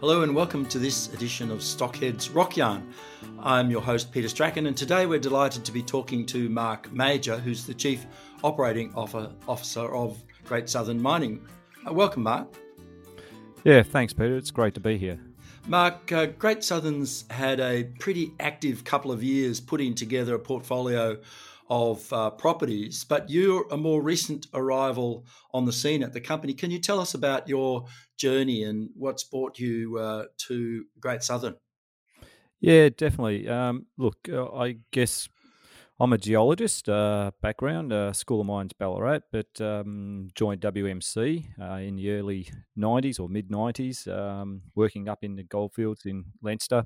Hello 0.00 0.22
and 0.22 0.34
welcome 0.34 0.64
to 0.64 0.78
this 0.78 1.12
edition 1.12 1.50
of 1.50 1.58
Stockhead's 1.58 2.30
Rock 2.30 2.56
Yarn. 2.56 2.90
I'm 3.38 3.70
your 3.70 3.82
host, 3.82 4.10
Peter 4.10 4.30
Strachan, 4.30 4.66
and 4.66 4.74
today 4.74 5.04
we're 5.04 5.18
delighted 5.18 5.62
to 5.66 5.72
be 5.72 5.82
talking 5.82 6.24
to 6.24 6.48
Mark 6.48 6.90
Major, 6.90 7.36
who's 7.36 7.66
the 7.66 7.74
Chief 7.74 8.06
Operating 8.42 8.94
Officer 8.94 9.94
of 9.94 10.24
Great 10.46 10.70
Southern 10.70 11.02
Mining. 11.02 11.46
Uh, 11.86 11.92
welcome, 11.92 12.22
Mark. 12.22 12.48
Yeah, 13.62 13.82
thanks, 13.82 14.14
Peter. 14.14 14.38
It's 14.38 14.50
great 14.50 14.72
to 14.72 14.80
be 14.80 14.96
here. 14.96 15.20
Mark, 15.66 16.10
uh, 16.12 16.24
Great 16.24 16.64
Southern's 16.64 17.26
had 17.28 17.60
a 17.60 17.84
pretty 17.98 18.32
active 18.40 18.84
couple 18.84 19.12
of 19.12 19.22
years 19.22 19.60
putting 19.60 19.94
together 19.94 20.34
a 20.34 20.38
portfolio 20.38 21.18
of 21.70 22.12
uh, 22.12 22.30
properties, 22.30 23.04
but 23.04 23.30
you're 23.30 23.64
a 23.70 23.76
more 23.76 24.02
recent 24.02 24.48
arrival 24.52 25.24
on 25.54 25.64
the 25.64 25.72
scene 25.72 26.02
at 26.02 26.12
the 26.12 26.20
company. 26.20 26.52
Can 26.52 26.72
you 26.72 26.80
tell 26.80 26.98
us 26.98 27.14
about 27.14 27.48
your 27.48 27.86
journey 28.18 28.64
and 28.64 28.90
what's 28.96 29.22
brought 29.22 29.58
you 29.58 29.96
uh, 29.96 30.24
to 30.48 30.84
Great 30.98 31.22
Southern? 31.22 31.56
Yeah, 32.60 32.88
definitely. 32.90 33.48
Um, 33.48 33.86
look, 33.96 34.28
uh, 34.28 34.52
I 34.52 34.78
guess 34.90 35.28
I'm 36.00 36.12
a 36.12 36.18
geologist 36.18 36.88
uh, 36.88 37.30
background, 37.40 37.92
uh, 37.92 38.12
School 38.12 38.40
of 38.40 38.46
Mines 38.46 38.72
Ballarat, 38.72 39.20
but 39.30 39.60
um, 39.60 40.28
joined 40.34 40.60
WMC 40.62 41.46
uh, 41.60 41.74
in 41.74 41.96
the 41.96 42.10
early 42.10 42.48
90s 42.76 43.20
or 43.20 43.28
mid 43.28 43.48
90s, 43.48 44.08
um, 44.08 44.62
working 44.74 45.08
up 45.08 45.22
in 45.22 45.36
the 45.36 45.44
goldfields 45.44 46.04
in 46.04 46.24
Leinster, 46.42 46.84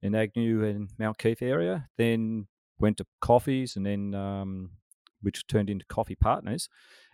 in 0.00 0.14
Agnew 0.14 0.64
and 0.64 0.90
Mount 0.98 1.18
Keith 1.18 1.42
area. 1.42 1.88
Then 1.98 2.46
went 2.78 2.98
to 2.98 3.06
Coffeys, 3.22 3.76
and 3.76 3.86
then 3.86 4.14
um, 4.14 4.70
which 5.22 5.46
turned 5.46 5.70
into 5.70 5.84
Coffey 5.86 6.14
Partners. 6.14 6.68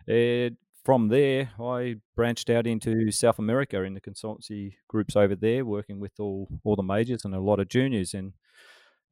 And 0.06 0.56
from 0.84 1.08
there, 1.08 1.50
I 1.61 1.97
branched 2.16 2.50
out 2.50 2.66
into 2.66 3.11
South 3.11 3.39
America 3.39 3.83
in 3.83 3.94
the 3.94 4.00
consultancy 4.00 4.75
groups 4.88 5.14
over 5.16 5.36
there, 5.36 5.64
working 5.64 6.00
with 6.00 6.12
all 6.19 6.48
all 6.64 6.77
the 6.77 6.83
majors 6.83 7.25
and 7.25 7.34
a 7.34 7.41
lot 7.41 7.61
of 7.61 7.69
juniors, 7.69 8.14
and 8.14 8.33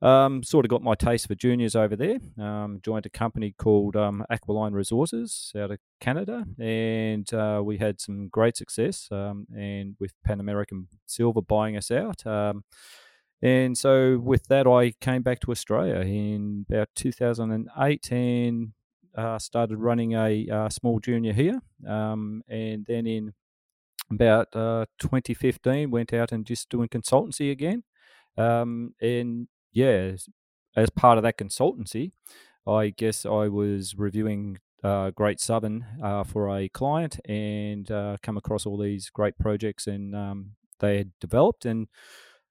um, 0.01 0.43
sort 0.43 0.65
of 0.65 0.71
got 0.71 0.83
my 0.83 0.95
taste 0.95 1.27
for 1.27 1.35
juniors 1.35 1.75
over 1.75 1.97
there. 1.97 2.19
Um, 2.39 2.81
joined 2.83 3.07
a 3.07 3.11
company 3.11 3.55
called 3.59 3.97
um, 3.97 4.25
Aquiline 4.31 4.73
Resources 4.73 5.53
out 5.57 5.71
of 5.73 5.79
Canada, 6.01 6.45
and 6.59 7.33
uh, 7.35 7.61
we 7.65 7.79
had 7.79 8.01
some 8.01 8.29
great 8.29 8.57
success. 8.57 9.09
Um, 9.11 9.47
and 9.55 9.97
with 9.99 10.13
Pan 10.25 10.41
American 10.41 10.89
Silver 11.07 11.43
buying 11.43 11.77
us 11.77 11.91
out, 11.91 12.27
um, 12.27 12.65
and 13.43 13.77
so 13.77 14.19
with 14.19 14.47
that, 14.49 14.67
I 14.67 14.93
came 15.01 15.23
back 15.23 15.41
to 15.41 15.51
Australia 15.51 16.01
in 16.01 16.67
about 16.69 16.89
2008 16.95 18.13
and 18.13 18.73
uh, 19.17 19.39
started 19.39 19.79
running 19.79 20.13
a 20.13 20.49
uh, 20.49 20.69
small 20.69 21.01
junior 21.01 21.33
here. 21.33 21.61
Um, 21.87 22.43
and 22.49 22.85
then 22.87 23.07
in 23.07 23.35
about 24.11 24.49
uh, 24.55 24.87
2015, 24.99 25.91
went 25.91 26.13
out 26.13 26.33
and 26.33 26.45
just 26.45 26.69
doing 26.69 26.89
consultancy 26.89 27.51
again. 27.51 27.85
Um, 28.37 28.95
and 29.01 29.49
yeah, 29.73 30.13
as 30.77 30.91
part 30.91 31.19
of 31.19 31.25
that 31.25 31.39
consultancy, 31.39 32.13
I 32.67 32.91
guess 32.91 33.25
I 33.25 33.49
was 33.49 33.95
reviewing 33.97 34.59
uh, 34.85 35.11
Great 35.11 35.41
Southern 35.41 35.85
uh, 36.03 36.25
for 36.25 36.57
a 36.57 36.69
client 36.69 37.19
and 37.25 37.91
uh, 37.91 38.17
come 38.23 38.37
across 38.37 38.67
all 38.67 38.79
these 38.79 39.11
great 39.11 39.39
projects 39.39 39.87
and 39.87 40.15
um, 40.15 40.51
they 40.81 40.99
had 40.99 41.11
developed 41.21 41.65
and 41.65 41.89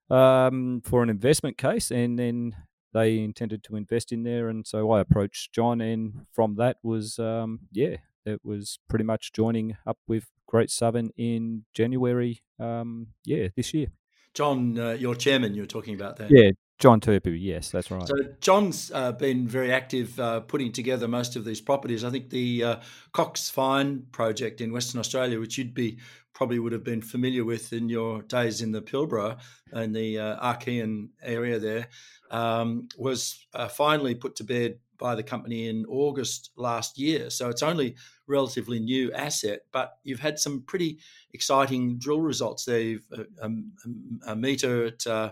um, 0.10 0.82
for 0.84 1.04
an 1.04 1.10
investment 1.10 1.58
case, 1.58 1.92
and 1.92 2.18
then 2.18 2.56
they 2.94 3.20
intended 3.20 3.64
to 3.66 3.76
invest 3.76 4.12
in 4.12 4.24
there, 4.24 4.50
and 4.50 4.66
so 4.66 4.92
I 4.92 5.02
approached 5.02 5.54
John, 5.54 5.82
and 5.82 6.26
from 6.32 6.56
that 6.56 6.78
was 6.84 7.20
um, 7.20 7.60
yeah, 7.72 7.98
it 8.26 8.42
was 8.44 8.80
pretty 8.90 9.06
much 9.06 9.34
joining 9.34 9.78
up 9.86 9.98
with 10.08 10.28
Great 10.48 10.70
Southern 10.70 11.12
in 11.18 11.66
January, 11.74 12.42
um, 12.60 13.08
yeah, 13.26 13.48
this 13.56 13.74
year. 13.74 13.88
John, 14.34 14.78
uh, 14.80 14.92
your 14.92 15.16
chairman, 15.16 15.56
you 15.56 15.64
were 15.64 15.68
talking 15.68 15.96
about 15.96 16.18
that. 16.18 16.30
Yeah, 16.30 16.52
John 16.80 17.00
Turpin, 17.00 17.38
yes, 17.40 17.72
that's 17.72 17.90
right. 17.90 18.08
So 18.08 18.16
John's 18.40 18.92
uh, 18.94 19.12
been 19.12 19.48
very 19.48 19.72
active 19.72 20.20
uh, 20.20 20.42
putting 20.42 20.72
together 20.72 21.08
most 21.08 21.36
of 21.36 21.44
these 21.44 21.60
properties. 21.60 22.04
I 22.04 22.12
think 22.12 22.30
the 22.30 22.64
uh, 22.64 22.76
Cox 23.14 23.50
Find 23.50 24.12
project 24.12 24.62
in 24.62 24.72
Western 24.72 25.00
Australia, 25.00 25.40
which 25.40 25.58
you'd 25.58 25.74
be 25.74 25.98
probably 26.34 26.60
would 26.60 26.72
have 26.72 26.84
been 26.84 27.02
familiar 27.02 27.44
with 27.44 27.74
in 27.74 27.90
your 27.90 28.22
days 28.22 28.62
in 28.62 28.72
the 28.72 28.82
Pilbara 28.82 29.40
and 29.72 29.96
the 29.96 30.20
uh, 30.20 30.54
Archean 30.54 31.10
area 31.24 31.58
there, 31.58 31.88
um, 32.30 32.88
was 32.96 33.48
uh, 33.56 33.68
finally 33.68 34.14
put 34.14 34.36
to 34.36 34.44
bed 34.44 34.78
by 35.00 35.16
the 35.16 35.24
company 35.24 35.68
in 35.68 35.84
August 35.90 36.52
last 36.56 37.00
year. 37.00 37.32
So 37.32 37.50
it's 37.50 37.64
only 37.64 37.96
relatively 38.28 38.80
new 38.80 39.12
asset, 39.14 39.62
but 39.72 39.98
you've 40.04 40.20
had 40.20 40.38
some 40.38 40.62
pretty 40.62 41.00
exciting 41.34 41.98
drill 41.98 42.22
results 42.22 42.66
there. 42.66 42.82
You've 42.82 43.08
a, 43.12 43.22
uh, 43.22 43.24
um, 43.42 43.72
um, 43.84 44.20
a 44.28 44.36
meter 44.36 44.86
at 44.86 45.08
uh, 45.08 45.32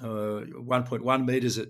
1.1 0.00 1.26
meters 1.26 1.58
at 1.58 1.68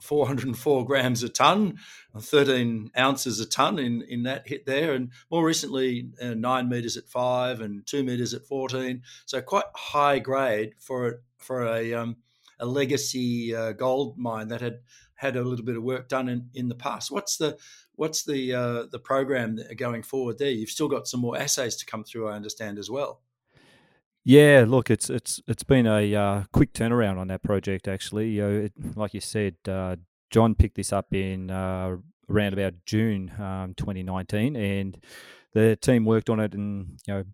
404 0.00 0.84
grams 0.84 1.22
a 1.22 1.28
ton, 1.28 1.78
13 2.18 2.90
ounces 2.98 3.40
a 3.40 3.46
ton 3.46 3.78
in, 3.78 4.02
in 4.02 4.24
that 4.24 4.48
hit 4.48 4.66
there, 4.66 4.92
and 4.92 5.10
more 5.30 5.44
recently 5.44 6.10
uh, 6.20 6.34
nine 6.34 6.68
meters 6.68 6.96
at 6.96 7.08
five 7.08 7.60
and 7.60 7.86
two 7.86 8.02
meters 8.02 8.34
at 8.34 8.46
14. 8.46 9.02
So 9.26 9.40
quite 9.40 9.64
high 9.74 10.18
grade 10.18 10.74
for 10.78 11.22
for 11.38 11.66
a 11.66 11.94
um, 11.94 12.16
a 12.58 12.66
legacy 12.66 13.54
uh, 13.54 13.72
gold 13.72 14.18
mine 14.18 14.48
that 14.48 14.60
had 14.60 14.80
had 15.14 15.36
a 15.36 15.42
little 15.42 15.64
bit 15.64 15.76
of 15.76 15.82
work 15.82 16.08
done 16.08 16.28
in, 16.28 16.48
in 16.54 16.68
the 16.68 16.74
past. 16.74 17.10
What's 17.10 17.36
the 17.36 17.58
what's 17.94 18.24
the 18.24 18.54
uh, 18.54 18.86
the 18.90 18.98
program 18.98 19.58
going 19.76 20.02
forward 20.02 20.38
there? 20.38 20.50
You've 20.50 20.70
still 20.70 20.88
got 20.88 21.06
some 21.06 21.20
more 21.20 21.38
assays 21.38 21.76
to 21.76 21.86
come 21.86 22.04
through, 22.04 22.28
I 22.28 22.36
understand 22.36 22.78
as 22.78 22.90
well. 22.90 23.20
Yeah, 24.30 24.64
look, 24.68 24.90
it's 24.90 25.10
it's 25.10 25.42
it's 25.48 25.64
been 25.64 25.88
a 25.88 26.14
uh, 26.14 26.42
quick 26.52 26.72
turnaround 26.72 27.18
on 27.18 27.26
that 27.26 27.42
project. 27.42 27.88
Actually, 27.88 28.28
you 28.28 28.42
know, 28.42 28.50
it, 28.66 28.96
like 28.96 29.12
you 29.12 29.20
said, 29.20 29.56
uh, 29.68 29.96
John 30.30 30.54
picked 30.54 30.76
this 30.76 30.92
up 30.92 31.12
in 31.12 31.50
uh, 31.50 31.96
around 32.30 32.52
about 32.52 32.74
June 32.86 33.32
um, 33.40 33.74
2019, 33.76 34.54
and 34.54 34.96
the 35.52 35.74
team 35.74 36.04
worked 36.04 36.30
on 36.30 36.38
it 36.38 36.54
and 36.54 37.00
you 37.08 37.14
know 37.14 37.24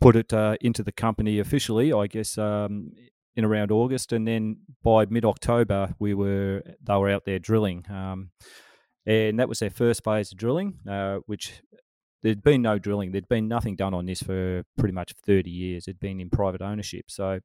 put 0.00 0.16
it 0.16 0.32
uh, 0.32 0.56
into 0.62 0.82
the 0.82 0.90
company 0.90 1.38
officially. 1.38 1.92
I 1.92 2.06
guess 2.06 2.38
um, 2.38 2.92
in 3.34 3.44
around 3.44 3.70
August, 3.70 4.10
and 4.10 4.26
then 4.26 4.60
by 4.82 5.04
mid 5.04 5.26
October, 5.26 5.96
we 5.98 6.14
were 6.14 6.62
they 6.80 6.96
were 6.96 7.10
out 7.10 7.26
there 7.26 7.38
drilling. 7.38 7.84
Um, 7.90 8.30
and 9.04 9.38
that 9.38 9.50
was 9.50 9.58
their 9.58 9.68
first 9.68 10.02
phase 10.02 10.32
of 10.32 10.38
drilling, 10.38 10.78
uh, 10.88 11.18
which 11.26 11.60
there'd 12.26 12.42
been 12.42 12.60
no 12.60 12.76
drilling. 12.76 13.12
There'd 13.12 13.28
been 13.28 13.46
nothing 13.46 13.76
done 13.76 13.94
on 13.94 14.06
this 14.06 14.20
for 14.20 14.64
pretty 14.76 14.92
much 14.92 15.12
30 15.24 15.48
years. 15.48 15.86
It'd 15.86 16.00
been 16.00 16.20
in 16.20 16.28
private 16.28 16.60
ownership. 16.60 17.04
So, 17.08 17.38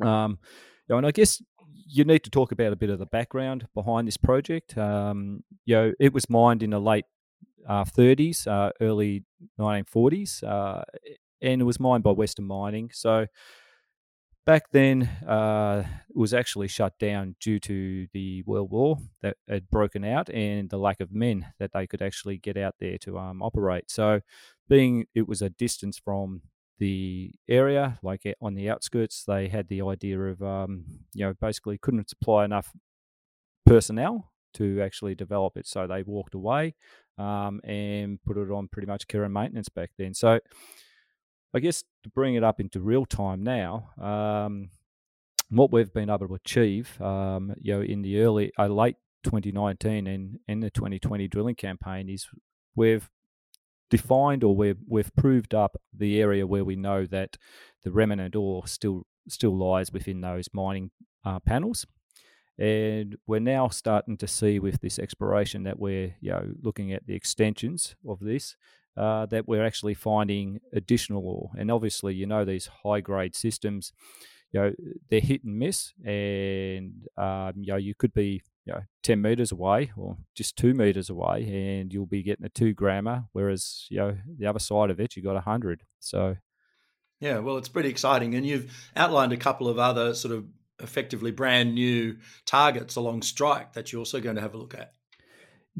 um, 0.00 0.38
you 0.86 0.90
know, 0.90 0.98
and 0.98 1.06
I 1.06 1.10
guess 1.10 1.42
you 1.84 2.04
need 2.04 2.22
to 2.22 2.30
talk 2.30 2.52
about 2.52 2.72
a 2.72 2.76
bit 2.76 2.90
of 2.90 3.00
the 3.00 3.06
background 3.06 3.66
behind 3.74 4.06
this 4.06 4.16
project. 4.16 4.78
Um, 4.78 5.42
you 5.66 5.74
know, 5.74 5.92
it 5.98 6.12
was 6.12 6.30
mined 6.30 6.62
in 6.62 6.70
the 6.70 6.80
late 6.80 7.06
uh, 7.68 7.84
30s, 7.84 8.46
uh, 8.46 8.70
early 8.80 9.24
1940s, 9.58 10.44
uh, 10.44 10.82
and 11.42 11.60
it 11.60 11.64
was 11.64 11.80
mined 11.80 12.04
by 12.04 12.12
Western 12.12 12.46
Mining. 12.46 12.90
So, 12.94 13.26
back 14.48 14.70
then 14.72 15.02
uh, 15.28 15.84
it 16.08 16.16
was 16.16 16.32
actually 16.32 16.68
shut 16.68 16.98
down 16.98 17.36
due 17.38 17.60
to 17.60 18.06
the 18.14 18.42
World 18.46 18.70
War 18.70 18.96
that 19.20 19.36
had 19.46 19.68
broken 19.68 20.06
out 20.06 20.30
and 20.30 20.70
the 20.70 20.78
lack 20.78 21.00
of 21.00 21.12
men 21.12 21.44
that 21.58 21.72
they 21.74 21.86
could 21.86 22.00
actually 22.00 22.38
get 22.38 22.56
out 22.56 22.74
there 22.80 22.96
to 23.02 23.18
um, 23.18 23.42
operate. 23.42 23.90
So, 23.90 24.22
being 24.66 25.04
it 25.14 25.28
was 25.28 25.42
a 25.42 25.50
distance 25.50 26.00
from 26.02 26.40
the 26.78 27.32
area, 27.46 27.98
like 28.02 28.22
on 28.40 28.54
the 28.54 28.70
outskirts, 28.70 29.22
they 29.26 29.48
had 29.48 29.68
the 29.68 29.82
idea 29.82 30.18
of, 30.18 30.42
um, 30.42 30.84
you 31.12 31.26
know, 31.26 31.34
basically 31.38 31.76
couldn't 31.76 32.08
supply 32.08 32.46
enough 32.46 32.72
personnel 33.66 34.32
to 34.54 34.80
actually 34.80 35.14
develop 35.14 35.58
it. 35.58 35.66
So 35.66 35.86
they 35.86 36.02
walked 36.04 36.34
away 36.34 36.74
um, 37.18 37.60
and 37.64 38.18
put 38.24 38.38
it 38.38 38.50
on 38.50 38.68
pretty 38.68 38.86
much 38.86 39.08
care 39.08 39.24
and 39.24 39.34
maintenance 39.34 39.68
back 39.68 39.90
then. 39.98 40.14
So 40.14 40.40
I 41.54 41.60
guess 41.60 41.82
to 42.02 42.10
bring 42.10 42.34
it 42.34 42.44
up 42.44 42.60
into 42.60 42.80
real 42.80 43.06
time 43.06 43.42
now, 43.42 43.90
um, 44.00 44.70
what 45.50 45.72
we've 45.72 45.92
been 45.92 46.10
able 46.10 46.28
to 46.28 46.34
achieve, 46.34 47.00
um, 47.00 47.54
you 47.60 47.74
know, 47.74 47.82
in 47.82 48.02
the 48.02 48.20
early, 48.20 48.52
uh, 48.58 48.66
late 48.66 48.96
2019 49.24 50.06
and 50.06 50.38
in 50.46 50.60
the 50.60 50.70
2020 50.70 51.26
drilling 51.28 51.54
campaign 51.54 52.08
is 52.08 52.26
we've 52.76 53.10
defined 53.90 54.44
or 54.44 54.54
we've 54.54 54.78
we've 54.86 55.14
proved 55.16 55.54
up 55.54 55.80
the 55.96 56.20
area 56.20 56.46
where 56.46 56.64
we 56.64 56.76
know 56.76 57.06
that 57.06 57.36
the 57.82 57.90
remnant 57.90 58.36
ore 58.36 58.66
still 58.66 59.04
still 59.28 59.56
lies 59.56 59.92
within 59.92 60.20
those 60.20 60.48
mining 60.52 60.90
uh, 61.24 61.40
panels. 61.40 61.86
And 62.58 63.16
we're 63.26 63.38
now 63.40 63.68
starting 63.68 64.16
to 64.18 64.26
see 64.26 64.58
with 64.58 64.80
this 64.80 64.98
exploration 64.98 65.62
that 65.62 65.78
we're 65.78 66.16
you 66.20 66.30
know 66.30 66.52
looking 66.60 66.92
at 66.92 67.06
the 67.06 67.14
extensions 67.14 67.94
of 68.06 68.20
this 68.20 68.56
uh, 68.98 69.26
that 69.26 69.46
we're 69.46 69.64
actually 69.64 69.94
finding 69.94 70.60
additional 70.72 71.26
ore. 71.26 71.50
And 71.56 71.70
obviously, 71.70 72.14
you 72.14 72.26
know 72.26 72.44
these 72.44 72.68
high 72.84 73.00
grade 73.00 73.34
systems, 73.34 73.92
you 74.52 74.60
know 74.60 74.72
they're 75.08 75.20
hit 75.20 75.44
and 75.44 75.58
miss, 75.58 75.92
and 76.04 77.06
um, 77.16 77.52
you 77.56 77.72
know 77.72 77.76
you 77.76 77.94
could 77.94 78.12
be 78.12 78.42
you 78.66 78.74
know 78.74 78.80
10 79.02 79.22
meters 79.22 79.50
away 79.50 79.90
or 79.96 80.18
just 80.34 80.56
two 80.56 80.74
meters 80.74 81.08
away 81.08 81.42
and 81.80 81.90
you'll 81.90 82.04
be 82.04 82.22
getting 82.22 82.44
a 82.44 82.50
two 82.50 82.74
grammer 82.74 83.24
whereas 83.32 83.86
you 83.88 83.96
know 83.96 84.14
the 84.38 84.44
other 84.44 84.58
side 84.58 84.90
of 84.90 85.00
it 85.00 85.16
you 85.16 85.22
got 85.22 85.36
a 85.36 85.40
hundred 85.40 85.84
so 86.00 86.36
yeah 87.18 87.38
well 87.38 87.56
it's 87.56 87.70
pretty 87.70 87.88
exciting 87.88 88.34
and 88.34 88.44
you've 88.44 88.70
outlined 88.94 89.32
a 89.32 89.38
couple 89.38 89.68
of 89.68 89.78
other 89.78 90.12
sort 90.12 90.34
of 90.34 90.44
effectively 90.80 91.30
brand 91.30 91.74
new 91.74 92.16
targets 92.46 92.96
along 92.96 93.22
strike 93.22 93.72
that 93.72 93.92
you're 93.92 93.98
also 93.98 94.20
going 94.20 94.36
to 94.36 94.42
have 94.42 94.54
a 94.54 94.58
look 94.58 94.74
at. 94.74 94.94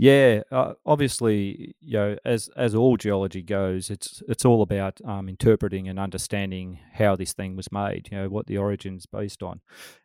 Yeah, 0.00 0.42
uh, 0.52 0.74
obviously, 0.86 1.74
you 1.80 1.94
know, 1.94 2.16
as 2.24 2.48
as 2.56 2.72
all 2.72 2.96
geology 2.96 3.42
goes, 3.42 3.90
it's 3.90 4.22
it's 4.28 4.44
all 4.44 4.62
about 4.62 5.00
um, 5.04 5.28
interpreting 5.28 5.88
and 5.88 5.98
understanding 5.98 6.78
how 6.92 7.16
this 7.16 7.32
thing 7.32 7.56
was 7.56 7.72
made. 7.72 8.08
You 8.12 8.18
know, 8.18 8.28
what 8.28 8.46
the 8.46 8.58
origin's 8.58 9.06
based 9.06 9.42
on, 9.42 9.60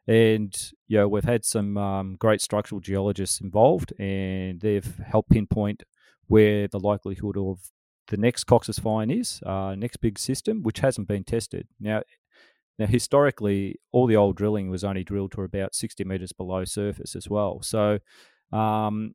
and 0.07 0.51
you 0.87 0.97
know, 0.97 1.07
we've 1.07 1.23
had 1.23 1.45
some 1.45 1.77
um, 1.77 2.15
great 2.15 2.41
structural 2.41 2.81
geologists 2.81 3.39
involved, 3.39 3.93
and 3.99 4.61
they've 4.61 4.97
helped 5.05 5.29
pinpoint 5.29 5.83
where 6.25 6.67
the 6.67 6.79
likelihood 6.79 7.37
of 7.37 7.59
the 8.07 8.17
next 8.17 8.45
Cox's 8.45 8.79
find 8.79 9.11
is, 9.11 9.41
uh, 9.45 9.75
next 9.75 9.97
big 9.97 10.17
system, 10.17 10.63
which 10.63 10.79
hasn't 10.79 11.07
been 11.07 11.23
tested. 11.23 11.67
Now, 11.79 12.01
now, 12.79 12.87
historically, 12.87 13.75
all 13.91 14.07
the 14.07 14.15
old 14.15 14.37
drilling 14.37 14.71
was 14.71 14.83
only 14.83 15.03
drilled 15.03 15.33
to 15.33 15.43
about 15.43 15.75
60 15.75 16.03
meters 16.03 16.31
below 16.31 16.65
surface 16.65 17.15
as 17.15 17.29
well. 17.29 17.61
So, 17.61 17.99
um, 18.51 19.13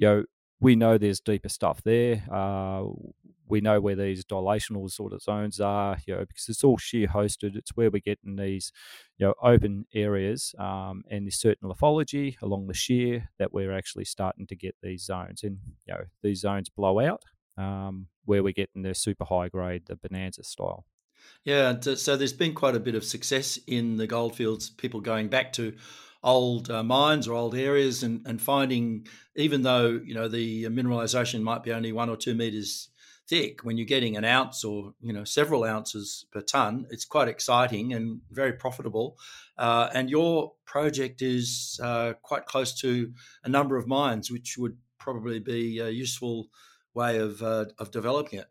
you 0.00 0.08
know, 0.08 0.24
we 0.60 0.74
know 0.76 0.98
there's 0.98 1.20
deeper 1.20 1.48
stuff 1.48 1.82
there. 1.84 2.24
Uh, 2.32 2.84
we 3.46 3.60
know 3.60 3.80
where 3.80 3.96
these 3.96 4.24
dilational 4.24 4.88
sort 4.88 5.12
of 5.12 5.22
zones 5.22 5.60
are, 5.60 5.98
you 6.06 6.14
know, 6.14 6.24
because 6.24 6.48
it's 6.48 6.64
all 6.64 6.78
shear 6.78 7.08
hosted. 7.08 7.56
It's 7.56 7.76
where 7.76 7.90
we're 7.90 8.00
getting 8.00 8.36
these, 8.36 8.72
you 9.18 9.26
know, 9.26 9.34
open 9.42 9.86
areas 9.94 10.54
um, 10.58 11.02
and 11.10 11.26
there's 11.26 11.40
certain 11.40 11.68
lithology 11.68 12.36
along 12.40 12.66
the 12.66 12.74
shear 12.74 13.30
that 13.38 13.52
we're 13.52 13.72
actually 13.72 14.04
starting 14.04 14.46
to 14.46 14.56
get 14.56 14.76
these 14.82 15.04
zones. 15.04 15.42
And, 15.42 15.58
you 15.86 15.94
know, 15.94 16.04
these 16.22 16.40
zones 16.40 16.68
blow 16.68 17.00
out 17.00 17.24
um, 17.58 18.06
where 18.24 18.42
we're 18.42 18.52
getting 18.52 18.82
the 18.82 18.94
super 18.94 19.24
high 19.24 19.48
grade, 19.48 19.82
the 19.86 19.96
bonanza 19.96 20.44
style. 20.44 20.84
Yeah, 21.44 21.78
so 21.80 22.16
there's 22.16 22.32
been 22.32 22.54
quite 22.54 22.76
a 22.76 22.80
bit 22.80 22.94
of 22.94 23.04
success 23.04 23.58
in 23.66 23.98
the 23.98 24.06
goldfields, 24.06 24.70
people 24.70 25.00
going 25.00 25.28
back 25.28 25.52
to 25.54 25.74
old 26.22 26.70
uh, 26.70 26.82
mines 26.82 27.26
or 27.26 27.34
old 27.34 27.54
areas 27.54 28.02
and, 28.02 28.26
and 28.26 28.40
finding, 28.40 29.06
even 29.36 29.62
though, 29.62 30.00
you 30.04 30.14
know, 30.14 30.28
the 30.28 30.64
mineralization 30.64 31.42
might 31.42 31.62
be 31.62 31.72
only 31.72 31.92
one 31.92 32.10
or 32.10 32.16
two 32.16 32.34
meters 32.34 32.88
thick, 33.28 33.64
when 33.64 33.76
you're 33.76 33.86
getting 33.86 34.16
an 34.16 34.24
ounce 34.24 34.64
or, 34.64 34.92
you 35.00 35.12
know, 35.12 35.24
several 35.24 35.64
ounces 35.64 36.26
per 36.32 36.40
ton, 36.40 36.86
it's 36.90 37.04
quite 37.04 37.28
exciting 37.28 37.92
and 37.92 38.20
very 38.30 38.52
profitable. 38.52 39.16
Uh, 39.56 39.88
and 39.94 40.10
your 40.10 40.52
project 40.64 41.22
is 41.22 41.78
uh, 41.82 42.12
quite 42.22 42.44
close 42.46 42.74
to 42.80 43.12
a 43.44 43.48
number 43.48 43.76
of 43.76 43.86
mines, 43.86 44.30
which 44.30 44.56
would 44.58 44.76
probably 44.98 45.38
be 45.38 45.78
a 45.78 45.90
useful 45.90 46.48
way 46.92 47.18
of, 47.18 47.40
uh, 47.42 47.66
of 47.78 47.90
developing 47.90 48.40
it. 48.40 48.46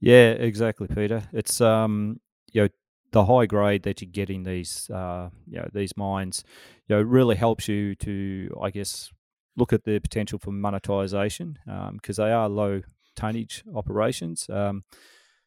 Yeah, 0.00 0.30
exactly, 0.30 0.88
Peter. 0.88 1.22
It's 1.32 1.60
um, 1.60 2.20
you 2.52 2.62
know, 2.62 2.68
the 3.14 3.24
high 3.26 3.46
grade 3.46 3.84
that 3.84 4.00
you 4.00 4.08
get 4.08 4.28
in 4.28 4.42
these 4.42 4.90
uh, 4.90 5.30
you 5.46 5.56
know, 5.56 5.68
these 5.72 5.96
mines, 5.96 6.42
you 6.88 6.96
know, 6.96 7.00
really 7.00 7.36
helps 7.36 7.68
you 7.68 7.94
to, 7.94 8.50
I 8.60 8.70
guess, 8.70 9.12
look 9.56 9.72
at 9.72 9.84
the 9.84 10.00
potential 10.00 10.40
for 10.40 10.50
monetization 10.50 11.56
because 11.92 12.18
um, 12.18 12.24
they 12.24 12.32
are 12.32 12.48
low 12.48 12.82
tonnage 13.14 13.62
operations. 13.72 14.50
Um, 14.50 14.82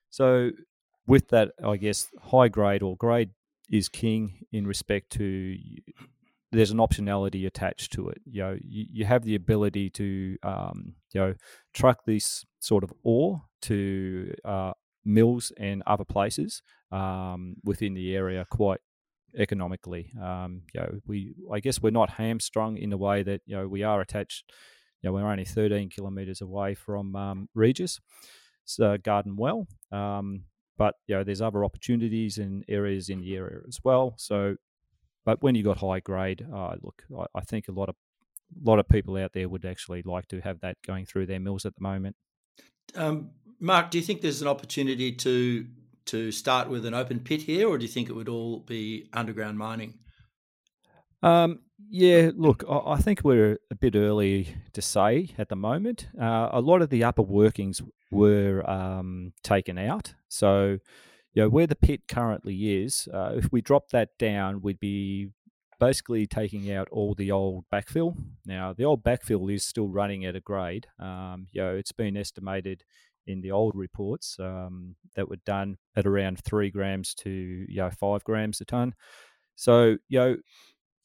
so 0.10 0.52
with 1.06 1.28
that, 1.28 1.52
I 1.62 1.76
guess 1.76 2.08
high 2.22 2.48
grade 2.48 2.82
or 2.82 2.96
grade 2.96 3.32
is 3.70 3.90
king 3.90 4.46
in 4.54 4.66
respect 4.66 5.10
to 5.12 5.58
there's 6.54 6.72
an 6.72 6.78
optionality 6.78 7.46
attached 7.46 7.92
to 7.92 8.08
it. 8.08 8.22
You 8.24 8.44
know, 8.44 8.58
you, 8.62 8.86
you 8.94 9.06
have 9.06 9.26
the 9.26 9.36
ability 9.36 9.90
to 9.90 10.38
um, 10.42 10.94
you 11.14 11.20
know 11.20 11.34
truck 11.74 12.06
this 12.06 12.46
sort 12.60 12.86
of 12.86 12.94
ore 13.04 13.42
to 13.64 14.34
uh, 14.46 14.72
mills 15.04 15.52
and 15.58 15.84
other 15.86 16.06
places 16.06 16.62
um, 16.92 17.56
within 17.64 17.94
the 17.94 18.16
area 18.16 18.46
quite 18.50 18.80
economically. 19.38 20.12
Um, 20.22 20.64
you 20.74 20.82
know, 20.82 21.00
we 21.06 21.36
I 21.52 21.60
guess 21.60 21.82
we're 21.82 21.92
not 21.92 22.12
hamstrung 22.12 22.78
in 22.78 22.90
the 22.90 22.98
way 22.98 23.24
that 23.24 23.42
you 23.46 23.56
know 23.56 23.68
we 23.68 23.84
are 23.84 24.02
attached. 24.02 24.52
You 25.02 25.10
know, 25.10 25.14
we're 25.14 25.30
only 25.30 25.46
13 25.46 25.90
kilometres 25.90 26.42
away 26.42 26.74
from 26.74 27.16
um, 27.16 27.50
Regis, 27.54 28.00
so 28.66 28.98
Garden 28.98 29.36
Well. 29.36 29.68
Um, 29.92 30.44
but 30.78 30.96
you 31.08 31.16
know, 31.16 31.24
there's 31.24 31.42
other 31.42 31.64
opportunities 31.64 32.38
and 32.38 32.64
areas 32.68 33.10
in 33.10 33.22
the 33.22 33.36
area 33.36 33.60
as 33.68 33.80
well. 33.84 34.16
So 34.18 34.56
but 35.28 35.44
when 35.44 35.56
you 35.56 35.64
got 35.64 35.80
high 35.80 36.00
grade, 36.00 36.48
uh, 36.56 36.76
look, 36.82 37.04
I, 37.20 37.26
I, 37.40 37.42
think 37.42 37.68
a 37.68 37.74
lot 37.74 37.90
of 37.90 37.96
a 38.56 38.70
lot 38.70 38.80
of 38.80 38.88
people 38.88 39.18
out 39.18 39.34
there 39.34 39.50
would 39.50 39.66
actually 39.66 40.02
like 40.04 40.26
to 40.30 40.40
have 40.40 40.62
that 40.62 40.78
going 40.88 41.06
through 41.06 41.26
their 41.26 41.42
mills 41.42 41.66
at 41.66 41.76
the 41.76 41.84
moment. 41.84 42.16
Um, 42.96 43.32
Mark, 43.60 43.92
do 43.92 43.98
you 43.98 44.06
think 44.06 44.22
there's 44.22 44.42
an 44.42 44.48
opportunity 44.48 45.12
to 45.12 45.68
to 46.08 46.32
start 46.32 46.70
with 46.70 46.86
an 46.86 46.94
open 46.94 47.20
pit 47.20 47.44
here, 47.44 47.68
or 47.68 47.78
do 47.78 47.86
you 47.86 47.92
think 47.92 48.10
it 48.10 48.14
would 48.14 48.30
all 48.30 48.60
be 48.60 49.10
underground 49.14 49.58
mining? 49.58 49.96
Um, 51.24 51.60
yeah, 51.90 52.32
look, 52.36 52.64
I, 52.70 52.98
think 52.98 53.24
we're 53.24 53.60
a 53.72 53.76
bit 53.76 53.96
early 53.96 54.56
to 54.74 54.82
say 54.82 55.30
at 55.38 55.50
the 55.50 55.56
moment. 55.56 56.08
Uh, 56.20 56.50
a 56.52 56.62
lot 56.62 56.82
of 56.82 56.90
the 56.90 57.04
upper 57.04 57.22
workings 57.22 57.82
were 58.12 58.68
um, 58.70 59.34
taken 59.44 59.78
out, 59.78 60.14
so 60.28 60.78
you 61.34 61.44
know, 61.44 61.50
where 61.50 61.68
the 61.68 61.76
pit 61.76 62.02
currently 62.08 62.82
is, 62.82 63.08
uh, 63.14 63.34
if 63.36 63.52
we 63.52 63.62
drop 63.62 63.90
that 63.90 64.10
down, 64.18 64.62
we'd 64.62 64.80
be 64.80 65.30
basically 65.80 66.26
taking 66.26 66.72
out 66.72 66.88
all 66.92 67.14
the 67.14 67.32
old 67.32 67.66
backfill. 67.72 68.16
Now, 68.46 68.74
the 68.74 68.86
old 68.86 69.04
backfill 69.04 69.54
is 69.54 69.64
still 69.64 69.88
running 69.88 70.26
at 70.26 70.36
a 70.36 70.40
grade. 70.40 70.88
Um, 71.00 71.48
you 71.52 71.62
know, 71.62 71.76
it's 71.76 71.92
been 71.92 72.18
estimated 72.18 72.84
in 73.28 73.42
the 73.42 73.52
old 73.52 73.76
reports 73.76 74.38
um, 74.40 74.96
that 75.16 75.30
were 75.30 75.40
done 75.46 75.78
at 75.96 76.06
around 76.06 76.40
three 76.44 76.70
grams 76.70 77.14
to 77.16 77.30
you 77.30 77.78
know 77.78 77.90
five 77.92 78.24
grams 78.24 78.62
a 78.62 78.66
ton. 78.66 78.94
So 79.56 79.98
you 80.10 80.20
know, 80.20 80.38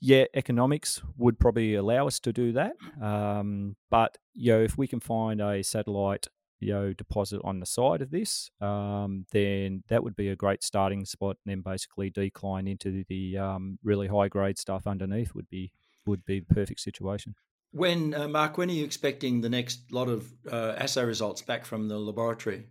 yeah, 0.01 0.25
economics 0.35 1.03
would 1.17 1.39
probably 1.39 1.75
allow 1.75 2.07
us 2.07 2.21
to 2.21 2.33
do 2.33 2.53
that. 2.53 2.73
Um, 3.01 3.77
but 3.91 4.19
you 4.35 4.53
know, 4.53 4.63
if 4.63 4.77
we 4.77 4.87
can 4.87 5.01
find 5.01 5.41
a 5.41 5.63
satellite 5.63 6.27
you 6.61 6.73
know 6.73 6.93
deposit 6.93 7.41
on 7.45 7.61
the 7.61 7.67
side 7.67 8.03
of 8.03 8.11
this, 8.11 8.51
um, 8.61 9.27
then 9.33 9.83
that 9.89 10.05
would 10.05 10.17
be 10.17 10.29
a 10.29 10.37
great 10.37 10.63
starting 10.63 11.05
spot. 11.05 11.37
And 11.45 11.51
then 11.51 11.61
basically 11.61 12.11
decline 12.11 12.69
into 12.69 13.05
the 13.09 13.39
um, 13.39 13.79
really 13.83 14.09
high 14.09 14.29
grade 14.29 14.59
stuff 14.59 14.87
underneath 14.87 15.35
would 15.35 15.49
be 15.49 15.73
would 16.07 16.25
be 16.25 16.41
the 16.41 16.55
perfect 16.55 16.81
situation. 16.81 17.35
When 17.73 18.15
uh, 18.15 18.29
Mark, 18.29 18.59
when 18.59 18.69
are 18.69 18.75
you 18.75 18.85
expecting 18.85 19.41
the 19.41 19.49
next 19.49 19.93
lot 19.93 20.09
of 20.09 20.31
uh, 20.51 20.75
assay 20.77 21.05
results 21.05 21.43
back 21.43 21.65
from 21.65 21.89
the 21.89 21.99
laboratory? 21.99 22.67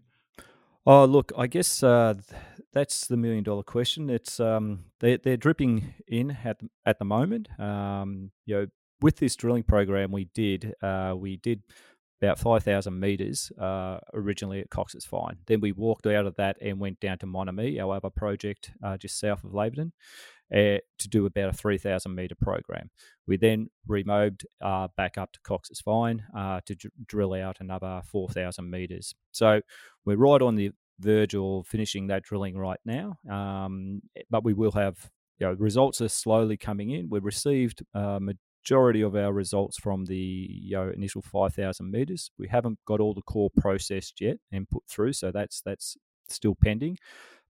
Oh, 0.85 1.05
look, 1.05 1.31
I 1.37 1.47
guess 1.47 1.83
uh, 1.83 2.15
that's 2.73 3.07
the 3.07 3.17
million 3.17 3.43
dollar 3.43 3.63
question. 3.63 4.09
It's 4.09 4.39
um, 4.39 4.85
they, 4.99 5.17
they're 5.17 5.37
dripping 5.37 5.93
in 6.07 6.37
at 6.43 6.61
at 6.85 6.99
the 6.99 7.05
moment. 7.05 7.47
Um, 7.59 8.31
you 8.45 8.55
know, 8.55 8.67
with 9.01 9.17
this 9.17 9.35
drilling 9.35 9.63
program 9.63 10.11
we 10.11 10.25
did, 10.25 10.73
uh, 10.81 11.15
we 11.17 11.37
did 11.37 11.63
about 12.21 12.37
5,000 12.37 12.99
metres 12.99 13.51
uh, 13.59 13.97
originally 14.13 14.59
at 14.59 14.69
Cox's 14.69 15.05
Find. 15.05 15.37
Then 15.47 15.59
we 15.59 15.71
walked 15.71 16.05
out 16.05 16.27
of 16.27 16.35
that 16.35 16.57
and 16.61 16.79
went 16.79 16.99
down 16.99 17.17
to 17.19 17.25
Mon 17.25 17.49
Ami, 17.49 17.79
our 17.79 17.95
other 17.95 18.11
project 18.11 18.71
uh, 18.83 18.97
just 18.97 19.19
south 19.19 19.43
of 19.43 19.51
Laverton, 19.51 19.91
uh, 20.53 20.77
to 20.99 21.09
do 21.09 21.25
about 21.25 21.49
a 21.49 21.53
3,000 21.53 22.13
metre 22.13 22.35
program. 22.35 22.91
We 23.25 23.37
then 23.37 23.69
removed 23.87 24.45
uh, 24.61 24.89
back 24.95 25.17
up 25.17 25.31
to 25.33 25.39
Cox's 25.41 25.81
Find 25.81 26.21
uh, 26.37 26.61
to 26.65 26.75
drill 27.07 27.33
out 27.33 27.57
another 27.59 28.01
4,000 28.05 28.69
metres. 28.69 29.15
So 29.31 29.61
we're 30.05 30.17
right 30.17 30.41
on 30.41 30.55
the 30.55 30.71
verge 30.99 31.33
of 31.33 31.65
finishing 31.65 32.07
that 32.07 32.23
drilling 32.23 32.55
right 32.55 32.79
now, 32.85 33.17
um, 33.29 34.03
but 34.29 34.43
we 34.43 34.53
will 34.53 34.73
have 34.73 35.09
you 35.39 35.47
know, 35.47 35.53
results 35.53 36.01
are 36.01 36.07
slowly 36.07 36.55
coming 36.55 36.91
in. 36.91 37.09
We've 37.09 37.25
received 37.25 37.83
uh, 37.95 38.19
majority 38.63 39.01
of 39.01 39.15
our 39.15 39.33
results 39.33 39.77
from 39.77 40.05
the 40.05 40.15
you 40.15 40.75
know, 40.75 40.89
initial 40.89 41.21
5,000 41.21 41.89
meters. 41.89 42.31
We 42.37 42.47
haven't 42.47 42.79
got 42.85 42.99
all 42.99 43.13
the 43.13 43.21
core 43.21 43.49
processed 43.57 44.21
yet 44.21 44.37
and 44.51 44.69
put 44.69 44.83
through, 44.87 45.13
so 45.13 45.31
that's 45.31 45.61
that's 45.61 45.97
still 46.29 46.55
pending. 46.55 46.97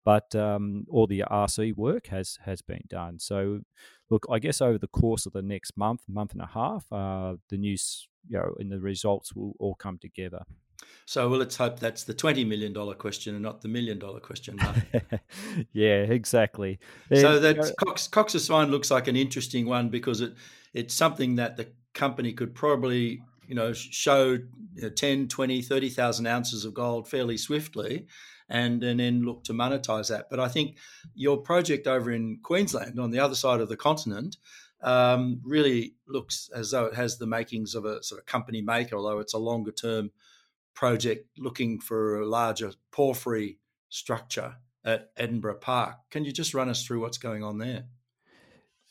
But 0.04 0.34
um, 0.34 0.86
all 0.88 1.06
the 1.06 1.24
RC 1.30 1.76
work 1.76 2.06
has 2.06 2.38
has 2.44 2.62
been 2.62 2.84
done. 2.88 3.18
So, 3.18 3.60
look, 4.08 4.24
I 4.30 4.38
guess 4.38 4.60
over 4.62 4.78
the 4.78 4.88
course 4.88 5.26
of 5.26 5.32
the 5.32 5.42
next 5.42 5.76
month, 5.76 6.02
month 6.08 6.32
and 6.32 6.40
a 6.40 6.46
half, 6.46 6.86
uh, 6.90 7.36
the 7.50 7.58
news, 7.58 8.08
you 8.26 8.38
know, 8.38 8.54
and 8.58 8.72
the 8.72 8.80
results 8.80 9.34
will 9.34 9.54
all 9.58 9.74
come 9.74 9.98
together. 9.98 10.44
So 11.06 11.28
well, 11.28 11.40
let's 11.40 11.56
hope 11.56 11.80
that's 11.80 12.04
the 12.04 12.14
twenty 12.14 12.44
million 12.44 12.72
dollar 12.72 12.94
question 12.94 13.34
and 13.34 13.42
not 13.42 13.62
the 13.62 13.68
million 13.68 13.98
dollar 13.98 14.20
question. 14.20 14.58
yeah, 15.72 16.02
exactly. 16.02 16.78
so 17.12 17.40
that 17.40 17.74
Cox, 17.84 18.06
Cox's 18.06 18.46
Find 18.46 18.70
looks 18.70 18.90
like 18.90 19.08
an 19.08 19.16
interesting 19.16 19.66
one 19.66 19.88
because 19.88 20.20
it 20.20 20.34
it's 20.72 20.94
something 20.94 21.36
that 21.36 21.56
the 21.56 21.68
company 21.94 22.32
could 22.32 22.54
probably 22.54 23.22
you 23.50 23.54
know 23.54 23.72
show 23.72 24.38
you 24.74 24.82
know, 24.82 24.88
10 24.88 25.28
20 25.28 25.60
30,000 25.62 26.26
ounces 26.26 26.64
of 26.64 26.72
gold 26.72 27.08
fairly 27.08 27.36
swiftly 27.36 28.06
and, 28.48 28.82
and 28.82 29.00
then 29.00 29.22
look 29.22 29.42
to 29.44 29.52
monetize 29.52 30.08
that 30.08 30.26
but 30.30 30.38
i 30.38 30.46
think 30.48 30.76
your 31.14 31.38
project 31.38 31.86
over 31.86 32.12
in 32.12 32.38
queensland 32.42 32.98
on 33.00 33.10
the 33.10 33.18
other 33.18 33.34
side 33.34 33.60
of 33.60 33.68
the 33.68 33.76
continent 33.76 34.36
um, 34.82 35.42
really 35.44 35.94
looks 36.08 36.48
as 36.54 36.70
though 36.70 36.86
it 36.86 36.94
has 36.94 37.18
the 37.18 37.26
makings 37.26 37.74
of 37.74 37.84
a 37.84 38.02
sort 38.02 38.18
of 38.18 38.26
company 38.26 38.62
maker 38.62 38.96
although 38.96 39.18
it's 39.18 39.34
a 39.34 39.38
longer 39.38 39.72
term 39.72 40.10
project 40.74 41.28
looking 41.38 41.80
for 41.80 42.20
a 42.20 42.26
larger 42.26 42.72
porphyry 42.92 43.58
structure 43.88 44.56
at 44.84 45.10
Edinburgh 45.16 45.58
Park. 45.58 45.96
Can 46.10 46.24
you 46.24 46.32
just 46.32 46.54
run 46.54 46.68
us 46.68 46.84
through 46.84 47.00
what's 47.00 47.18
going 47.18 47.44
on 47.44 47.58
there? 47.58 47.84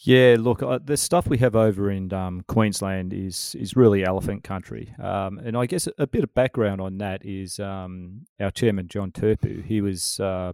Yeah, 0.01 0.37
look, 0.39 0.63
uh, 0.63 0.79
the 0.81 0.95
stuff 0.95 1.27
we 1.27 1.39
have 1.39 1.57
over 1.57 1.91
in 1.91 2.13
um, 2.13 2.41
Queensland 2.47 3.11
is 3.11 3.53
is 3.59 3.75
really 3.75 4.05
elephant 4.05 4.45
country, 4.45 4.95
um, 4.97 5.39
and 5.39 5.57
I 5.57 5.65
guess 5.65 5.89
a, 5.97 6.07
bit 6.07 6.23
of 6.23 6.33
background 6.33 6.79
on 6.79 6.99
that 6.99 7.25
is 7.25 7.59
um, 7.59 8.25
our 8.39 8.49
chairman 8.49 8.87
John 8.87 9.11
Terpu. 9.11 9.65
He 9.65 9.81
was 9.81 10.21
uh, 10.21 10.53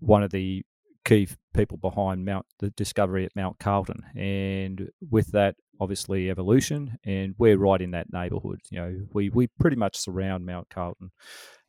one 0.00 0.24
of 0.24 0.32
the 0.32 0.64
key 1.04 1.28
people 1.54 1.76
behind 1.76 2.24
Mount 2.24 2.46
the 2.58 2.70
discovery 2.70 3.24
at 3.24 3.36
Mount 3.36 3.58
Carlton, 3.58 4.02
and 4.16 4.90
with 5.10 5.32
that, 5.32 5.56
obviously 5.80 6.30
evolution, 6.30 6.98
and 7.04 7.34
we're 7.38 7.58
right 7.58 7.80
in 7.80 7.92
that 7.92 8.12
neighbourhood. 8.12 8.60
You 8.70 8.80
know, 8.80 8.96
we 9.12 9.30
we 9.30 9.48
pretty 9.58 9.76
much 9.76 9.96
surround 9.96 10.46
Mount 10.46 10.68
Carlton 10.70 11.10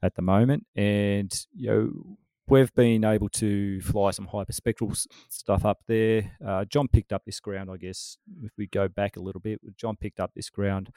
at 0.01 0.15
the 0.15 0.21
moment, 0.21 0.65
and 0.75 1.33
you 1.55 1.69
know 1.69 2.17
we've 2.47 2.73
been 2.75 3.03
able 3.05 3.29
to 3.29 3.81
fly 3.81 4.11
some 4.11 4.27
hyperspectral 4.27 4.95
stuff 5.29 5.65
up 5.65 5.79
there. 5.87 6.37
Uh, 6.45 6.65
John 6.65 6.87
picked 6.87 7.13
up 7.13 7.23
this 7.25 7.39
ground, 7.39 7.69
I 7.71 7.77
guess. 7.77 8.17
If 8.43 8.51
we 8.57 8.67
go 8.67 8.87
back 8.87 9.17
a 9.17 9.21
little 9.21 9.41
bit, 9.41 9.59
John 9.77 9.95
picked 9.95 10.19
up 10.19 10.31
this 10.35 10.49
ground, 10.49 10.91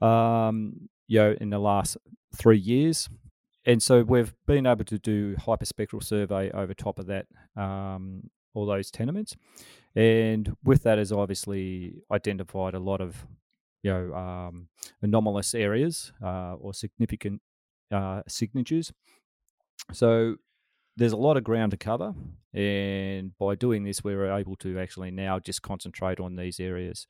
um, 0.00 0.88
you 1.06 1.20
know, 1.20 1.36
in 1.40 1.50
the 1.50 1.58
last 1.58 1.96
three 2.34 2.58
years, 2.58 3.08
and 3.64 3.82
so 3.82 4.02
we've 4.02 4.34
been 4.46 4.66
able 4.66 4.84
to 4.84 4.98
do 4.98 5.36
hyperspectral 5.36 6.02
survey 6.02 6.50
over 6.50 6.74
top 6.74 6.98
of 6.98 7.06
that, 7.06 7.26
um, 7.56 8.30
all 8.54 8.66
those 8.66 8.90
tenements, 8.90 9.36
and 9.94 10.56
with 10.64 10.82
that 10.82 10.98
has 10.98 11.12
obviously 11.12 12.02
identified 12.10 12.74
a 12.74 12.78
lot 12.78 13.00
of, 13.00 13.26
you 13.82 13.92
know, 13.92 14.14
um, 14.14 14.68
anomalous 15.02 15.54
areas 15.54 16.12
uh, 16.22 16.54
or 16.54 16.74
significant 16.74 17.40
uh, 17.90 18.22
signatures. 18.26 18.92
So 19.92 20.36
there's 20.96 21.12
a 21.12 21.16
lot 21.16 21.36
of 21.36 21.44
ground 21.44 21.70
to 21.70 21.76
cover, 21.76 22.14
and 22.52 23.36
by 23.38 23.54
doing 23.54 23.84
this, 23.84 24.04
we're 24.04 24.30
able 24.30 24.56
to 24.56 24.78
actually 24.78 25.10
now 25.10 25.38
just 25.38 25.62
concentrate 25.62 26.20
on 26.20 26.36
these 26.36 26.60
areas. 26.60 27.06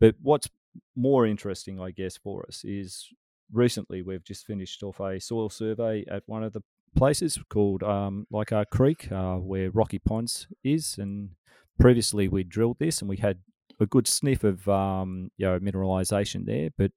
But 0.00 0.14
what's 0.22 0.48
more 0.94 1.26
interesting, 1.26 1.80
I 1.80 1.90
guess, 1.90 2.16
for 2.16 2.44
us 2.48 2.64
is 2.64 3.08
recently 3.52 4.02
we've 4.02 4.24
just 4.24 4.46
finished 4.46 4.82
off 4.82 5.00
a 5.00 5.20
soil 5.20 5.48
survey 5.48 6.04
at 6.10 6.22
one 6.26 6.42
of 6.42 6.52
the 6.52 6.62
places 6.96 7.38
called 7.48 7.82
um, 7.82 8.26
Leichhardt 8.30 8.70
Creek, 8.70 9.10
uh, 9.12 9.36
where 9.36 9.70
Rocky 9.70 9.98
Ponds 9.98 10.48
is, 10.64 10.96
and 10.98 11.30
previously 11.78 12.28
we 12.28 12.42
drilled 12.42 12.78
this 12.78 13.00
and 13.00 13.08
we 13.08 13.18
had 13.18 13.38
a 13.78 13.86
good 13.86 14.06
sniff 14.06 14.44
of 14.44 14.66
um, 14.68 15.30
you 15.36 15.46
know 15.46 15.58
mineralization 15.58 16.46
there, 16.46 16.70
but 16.76 16.92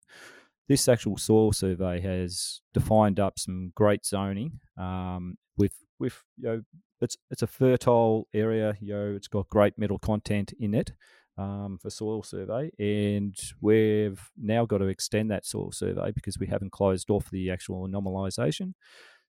this 0.68 0.88
actual 0.88 1.18
soil 1.18 1.52
survey 1.52 2.00
has 2.00 2.62
defined 2.74 3.20
up 3.20 3.40
some 3.40 3.72
great 3.76 4.06
zoning 4.06 4.60
um, 4.78 5.38
with 5.58 5.74
with 6.00 6.24
you 6.38 6.44
know 6.44 6.62
it's 7.02 7.18
it's 7.32 7.42
a 7.42 7.48
fertile 7.48 8.28
area. 8.34 8.78
You 8.80 8.94
know, 8.94 9.14
it's 9.16 9.28
got 9.28 9.50
great 9.50 9.78
metal 9.78 10.00
content 10.00 10.54
in 10.60 10.74
it 10.74 10.92
um, 11.40 11.78
for 11.82 11.90
soil 11.90 12.22
survey, 12.22 12.70
and 12.78 13.36
we've 13.62 14.30
now 14.38 14.66
got 14.66 14.80
to 14.80 14.86
extend 14.86 15.32
that 15.32 15.46
soil 15.46 15.72
survey 15.72 16.12
because 16.12 16.38
we 16.38 16.48
haven't 16.48 16.72
closed 16.72 17.10
off 17.10 17.32
the 17.32 17.50
actual 17.50 17.88
anomalisation. 17.88 18.74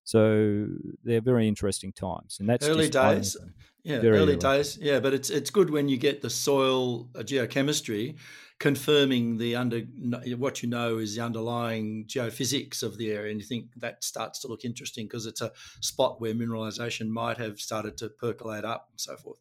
So 0.02 0.66
they're 1.04 1.20
very 1.20 1.46
interesting 1.46 1.92
times, 1.92 2.38
and 2.40 2.48
that's 2.48 2.66
early 2.66 2.88
days. 2.88 3.36
Yeah, 3.84 3.98
early, 3.98 4.08
early 4.08 4.36
days. 4.36 4.76
Yeah, 4.80 4.98
but 4.98 5.14
it's 5.14 5.30
it's 5.30 5.50
good 5.50 5.70
when 5.70 5.88
you 5.88 5.98
get 5.98 6.20
the 6.20 6.30
soil 6.30 7.08
uh, 7.14 7.20
geochemistry 7.20 8.16
confirming 8.58 9.38
the 9.38 9.56
under 9.56 9.80
what 10.36 10.62
you 10.62 10.68
know 10.68 10.98
is 10.98 11.14
the 11.14 11.22
underlying 11.22 12.06
geophysics 12.06 12.82
of 12.82 12.98
the 12.98 13.12
area, 13.12 13.30
and 13.30 13.40
you 13.40 13.46
think 13.46 13.66
that 13.76 14.02
starts 14.02 14.40
to 14.40 14.48
look 14.48 14.64
interesting 14.64 15.06
because 15.06 15.26
it's 15.26 15.42
a 15.42 15.52
spot 15.80 16.20
where 16.20 16.34
mineralisation 16.34 17.08
might 17.08 17.38
have 17.38 17.60
started 17.60 17.96
to 17.98 18.08
percolate 18.08 18.64
up 18.64 18.88
and 18.90 19.00
so 19.00 19.16
forth. 19.16 19.38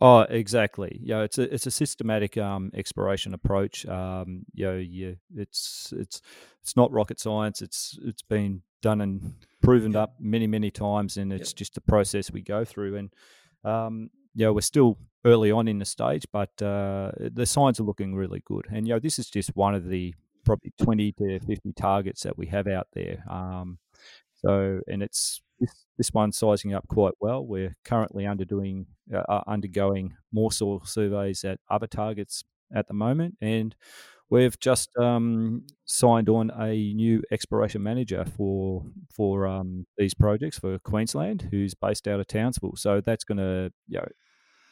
Oh, 0.00 0.20
exactly. 0.20 1.00
Yeah, 1.02 1.22
it's 1.22 1.38
a 1.38 1.54
it's 1.54 1.66
a 1.66 1.70
systematic 1.70 2.36
um, 2.36 2.70
exploration 2.74 3.32
approach. 3.32 3.86
Um, 3.86 4.44
you 4.52 4.66
know, 4.66 4.76
yeah, 4.76 5.12
it's 5.34 5.92
it's 5.96 6.20
it's 6.60 6.76
not 6.76 6.92
rocket 6.92 7.18
science. 7.18 7.62
It's 7.62 7.98
it's 8.04 8.22
been 8.22 8.62
done 8.82 9.00
and 9.00 9.34
proven 9.62 9.96
up 9.96 10.16
many 10.20 10.46
many 10.46 10.70
times, 10.70 11.16
and 11.16 11.32
it's 11.32 11.52
yep. 11.52 11.56
just 11.56 11.76
a 11.78 11.80
process 11.80 12.30
we 12.30 12.42
go 12.42 12.64
through. 12.64 12.96
And 12.96 13.10
um, 13.64 14.10
yeah, 14.34 14.50
we're 14.50 14.60
still 14.60 14.98
early 15.24 15.50
on 15.50 15.66
in 15.66 15.78
the 15.78 15.86
stage, 15.86 16.26
but 16.30 16.50
uh, 16.60 17.12
the 17.18 17.46
signs 17.46 17.80
are 17.80 17.84
looking 17.84 18.14
really 18.14 18.42
good. 18.44 18.66
And 18.70 18.86
you 18.86 18.94
know, 18.94 19.00
this 19.00 19.18
is 19.18 19.30
just 19.30 19.56
one 19.56 19.74
of 19.74 19.88
the 19.88 20.14
probably 20.44 20.74
twenty 20.78 21.12
to 21.12 21.40
fifty 21.40 21.72
targets 21.72 22.22
that 22.24 22.36
we 22.36 22.46
have 22.48 22.68
out 22.68 22.88
there. 22.92 23.24
Um, 23.30 23.78
so, 24.36 24.80
and 24.86 25.02
it's 25.02 25.40
this, 25.98 26.12
one's 26.12 26.36
sizing 26.36 26.74
up 26.74 26.86
quite 26.88 27.14
well. 27.20 27.44
We're 27.44 27.76
currently 27.84 28.24
underdoing 28.24 28.86
uh, 29.12 29.22
uh, 29.28 29.42
undergoing 29.46 30.14
more 30.32 30.52
soil 30.52 30.82
surveys 30.84 31.44
at 31.44 31.58
other 31.70 31.86
targets 31.86 32.44
at 32.74 32.88
the 32.88 32.94
moment, 32.94 33.36
and 33.40 33.74
we've 34.28 34.58
just 34.58 34.90
um, 34.98 35.66
signed 35.84 36.28
on 36.28 36.50
a 36.58 36.92
new 36.94 37.22
exploration 37.30 37.82
manager 37.82 38.24
for 38.36 38.84
for 39.14 39.46
um, 39.46 39.86
these 39.96 40.14
projects 40.14 40.58
for 40.58 40.78
Queensland, 40.80 41.48
who's 41.50 41.74
based 41.74 42.06
out 42.08 42.20
of 42.20 42.26
Townsville. 42.26 42.76
So 42.76 43.00
that's 43.00 43.24
going 43.24 43.38
to 43.38 43.72
you 43.88 43.98
know, 43.98 44.08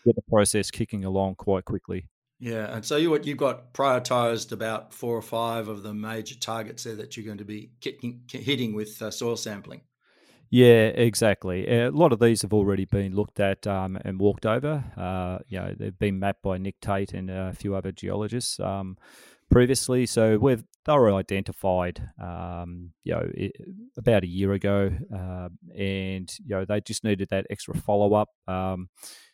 get 0.05 0.17
the 0.17 0.23
process 0.29 0.71
kicking 0.71 1.05
along 1.05 1.37
quite 1.37 1.65
quickly. 1.65 2.09
Yeah, 2.45 2.77
and 2.77 2.85
so 2.85 2.99
you 2.99 3.09
what 3.09 3.25
you've 3.25 3.39
got 3.39 3.73
prioritised 3.73 4.53
about 4.53 4.93
four 4.93 5.17
or 5.17 5.23
five 5.23 5.69
of 5.69 5.83
the 5.83 5.95
major 5.95 6.35
targets 6.35 6.85
there 6.85 6.95
that 6.97 7.17
you're 7.17 7.25
going 7.25 7.39
to 7.39 7.45
be 7.47 7.71
hitting 7.81 8.75
with 8.75 9.01
uh, 9.01 9.11
soil 9.11 9.37
sampling. 9.37 9.81
Yeah, 10.51 10.89
exactly. 10.89 11.67
A 11.67 11.91
lot 11.91 12.13
of 12.13 12.19
these 12.19 12.43
have 12.43 12.53
already 12.53 12.85
been 12.85 13.15
looked 13.15 13.41
at 13.41 13.67
um, 13.67 13.97
and 14.05 14.21
walked 14.21 14.45
over. 14.45 14.85
Uh, 14.95 15.39
you 15.49 15.59
know, 15.59 15.75
they've 15.75 15.99
been 15.99 16.19
mapped 16.19 16.43
by 16.43 16.59
Nick 16.59 16.79
Tate 16.83 17.15
and 17.15 17.31
a 17.31 17.55
few 17.55 17.75
other 17.75 17.93
geologists 17.93 18.61
um, 18.61 18.99
previously. 19.51 20.05
So 20.05 20.37
we've 20.37 20.65
thoroughly 20.85 21.21
identified, 21.21 22.11
um, 22.23 22.91
you 23.05 23.15
know, 23.15 23.27
it, 23.33 23.53
about 23.97 24.23
a 24.23 24.29
year 24.29 24.53
ago, 24.53 24.91
uh, 25.11 25.49
and 25.75 26.31
you 26.45 26.55
know 26.55 26.67
they 26.67 26.83
just 26.83 27.05
needed 27.05 27.31
that 27.31 27.47
extra 27.49 27.75
follow 27.75 28.13
up. 28.13 28.29
Um, 28.47 28.91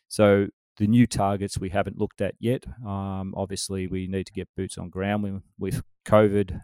so 0.07 0.47
the 0.77 0.87
new 0.87 1.05
targets 1.05 1.57
we 1.57 1.69
haven't 1.69 1.97
looked 1.97 2.21
at 2.21 2.35
yet. 2.39 2.65
Um, 2.85 3.33
obviously, 3.35 3.87
we 3.87 4.07
need 4.07 4.27
to 4.27 4.33
get 4.33 4.49
boots 4.55 4.77
on 4.77 4.89
ground. 4.89 5.41
with 5.59 5.83
COVID, 6.05 6.61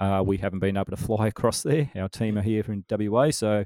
uh, 0.00 0.22
we 0.24 0.38
haven't 0.38 0.58
been 0.58 0.76
able 0.76 0.96
to 0.96 0.96
fly 1.06 1.28
across 1.28 1.62
there. 1.62 1.90
Our 1.94 2.08
team 2.08 2.38
are 2.38 2.42
here 2.42 2.64
in 2.68 2.84
WA, 2.90 3.30
so 3.30 3.64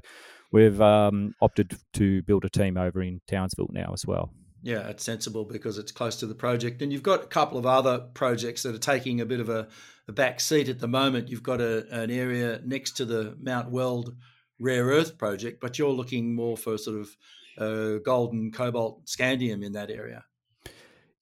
we've 0.51 0.79
um, 0.81 1.33
opted 1.41 1.77
to 1.93 2.21
build 2.23 2.45
a 2.45 2.49
team 2.49 2.77
over 2.77 3.01
in 3.01 3.21
Townsville 3.27 3.69
now 3.71 3.91
as 3.93 4.05
well. 4.05 4.31
Yeah, 4.63 4.87
it's 4.87 5.03
sensible 5.03 5.45
because 5.45 5.77
it's 5.77 5.91
close 5.91 6.17
to 6.17 6.25
the 6.25 6.35
project, 6.35 6.81
and 6.81 6.91
you've 6.91 7.03
got 7.03 7.23
a 7.23 7.27
couple 7.27 7.57
of 7.57 7.65
other 7.65 7.99
projects 7.99 8.63
that 8.63 8.75
are 8.75 8.79
taking 8.79 9.21
a 9.21 9.25
bit 9.25 9.39
of 9.39 9.49
a, 9.49 9.67
a 10.07 10.11
back 10.11 10.39
seat 10.39 10.67
at 10.67 10.79
the 10.79 10.87
moment. 10.87 11.29
You've 11.29 11.43
got 11.43 11.61
a, 11.61 11.87
an 11.89 12.11
area 12.11 12.59
next 12.65 12.97
to 12.97 13.05
the 13.05 13.37
Mount 13.39 13.71
Weld 13.71 14.15
rare 14.59 14.85
earth 14.85 15.17
project, 15.17 15.61
but 15.61 15.77
you're 15.77 15.89
looking 15.89 16.35
more 16.35 16.57
for 16.57 16.77
sort 16.77 16.99
of 16.99 17.15
uh, 17.57 17.97
gold 18.03 18.33
and 18.33 18.53
cobalt 18.53 19.05
scandium 19.05 19.63
in 19.63 19.73
that 19.73 19.89
area. 19.89 20.23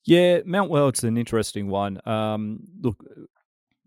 Yeah, 0.06 0.42
Mount 0.46 0.70
Weld's 0.70 1.04
an 1.04 1.18
interesting 1.18 1.68
one. 1.68 2.00
Um, 2.08 2.60
look, 2.82 3.04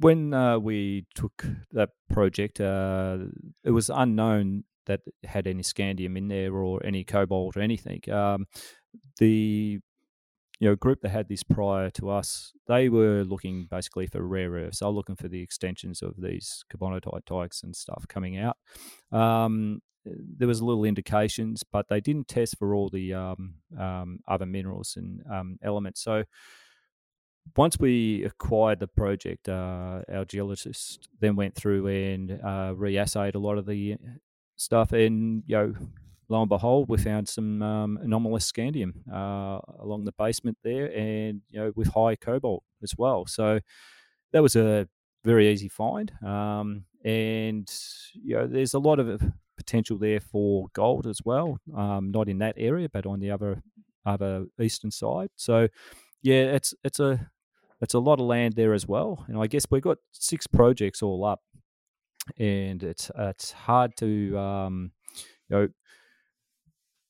when 0.01 0.35
uh, 0.35 0.59
we 0.59 1.07
took 1.15 1.45
that 1.73 1.91
project, 2.11 2.61
uh, 2.61 3.19
it 3.65 3.71
was 3.71 3.91
unknown 3.91 4.65
that 4.87 5.01
had 5.25 5.47
any 5.47 5.63
scandium 5.63 6.17
in 6.17 6.29
there 6.29 6.53
or 6.55 6.85
any 6.85 7.05
cobalt 7.05 7.57
or 7.57 7.61
anything. 7.61 8.01
Um, 8.11 8.47
the 9.19 9.81
you 10.61 10.69
know 10.69 10.75
group 10.75 11.03
that 11.03 11.11
had 11.11 11.29
this 11.29 11.45
prior 11.45 11.91
to 11.91 12.11
us, 12.11 12.53
they 12.67 12.89
were 12.89 13.23
looking 13.23 13.69
basically 13.71 14.07
for 14.07 14.23
rare 14.23 14.51
earths. 14.51 14.81
They 14.81 14.87
were 14.87 14.93
looking 14.93 15.17
for 15.17 15.29
the 15.29 15.43
extensions 15.43 16.03
of 16.03 16.15
these 16.19 16.65
carbonatite 16.73 17.25
dikes 17.27 17.63
and 17.63 17.77
stuff 17.77 18.07
coming 18.09 18.39
out. 18.39 18.57
Um, 19.13 19.81
there 20.05 20.49
was 20.49 20.63
little 20.63 20.85
indications, 20.85 21.63
but 21.63 21.89
they 21.89 22.01
didn't 22.01 22.29
test 22.29 22.57
for 22.59 22.75
all 22.75 22.89
the 22.89 23.15
um, 23.15 23.55
um, 23.79 24.21
other 24.27 24.47
minerals 24.47 24.95
and 24.97 25.23
um, 25.31 25.59
elements. 25.63 26.03
So 26.03 26.25
once 27.57 27.79
we 27.79 28.25
acquired 28.25 28.81
the 28.81 28.87
project, 28.89 29.49
uh, 29.49 30.03
our 30.13 30.25
geologist 30.25 31.09
then 31.21 31.37
went 31.37 31.55
through 31.55 31.87
and 31.87 32.33
uh, 32.33 32.75
reassayed 32.75 33.35
a 33.35 33.39
lot 33.39 33.59
of 33.59 33.67
the 33.67 33.97
stuff, 34.57 34.93
and 34.93 35.43
you 35.47 35.57
know, 35.57 35.75
lo 36.29 36.41
and 36.41 36.49
behold, 36.49 36.89
we 36.89 36.99
found 36.99 37.29
some 37.29 37.63
um, 37.63 37.99
anomalous 38.03 38.51
scandium 38.51 38.93
uh, 39.13 39.61
along 39.81 40.05
the 40.05 40.13
basement 40.13 40.59
there, 40.63 40.93
and 40.97 41.43
you 41.49 41.61
know, 41.61 41.73
with 41.75 41.89
high 41.89 42.17
cobalt 42.17 42.63
as 42.83 42.95
well. 42.97 43.27
So 43.27 43.61
that 44.33 44.43
was 44.43 44.57
a 44.57 44.89
very 45.25 45.49
easy 45.49 45.69
find, 45.69 46.13
um, 46.23 46.85
and 47.05 47.71
you 48.13 48.37
know, 48.37 48.47
there's 48.47 48.75
a 48.75 48.79
lot 48.79 48.99
of 48.99 49.23
potential 49.69 49.99
there 49.99 50.21
for 50.21 50.69
gold 50.73 51.07
as 51.07 51.21
well. 51.25 51.59
Um, 51.77 52.11
not 52.11 52.29
in 52.29 52.39
that 52.39 52.55
area, 52.57 52.89
but 52.91 53.07
on 53.07 53.21
the 53.21 53.31
other 53.31 53.63
other 54.07 54.47
eastern 54.61 54.91
side. 54.91 55.29
So 55.37 55.69
yeah, 56.23 56.57
it's 56.57 56.75
it's 56.83 57.01
a 57.01 57.31
it's 57.81 57.95
a 57.95 57.99
lot 57.99 58.19
of 58.19 58.27
land 58.27 58.55
there 58.55 58.73
as 58.73 58.87
well. 58.89 59.25
And 59.29 59.39
I 59.39 59.47
guess 59.47 59.67
we've 59.71 59.83
got 59.83 59.99
six 60.13 60.47
projects 60.47 61.03
all 61.03 61.25
up, 61.25 61.41
and 62.39 62.83
it's 62.83 63.11
it's 63.17 63.53
hard 63.53 63.93
to 63.99 64.39
um, 64.39 64.93
you 65.49 65.57
know 65.57 65.69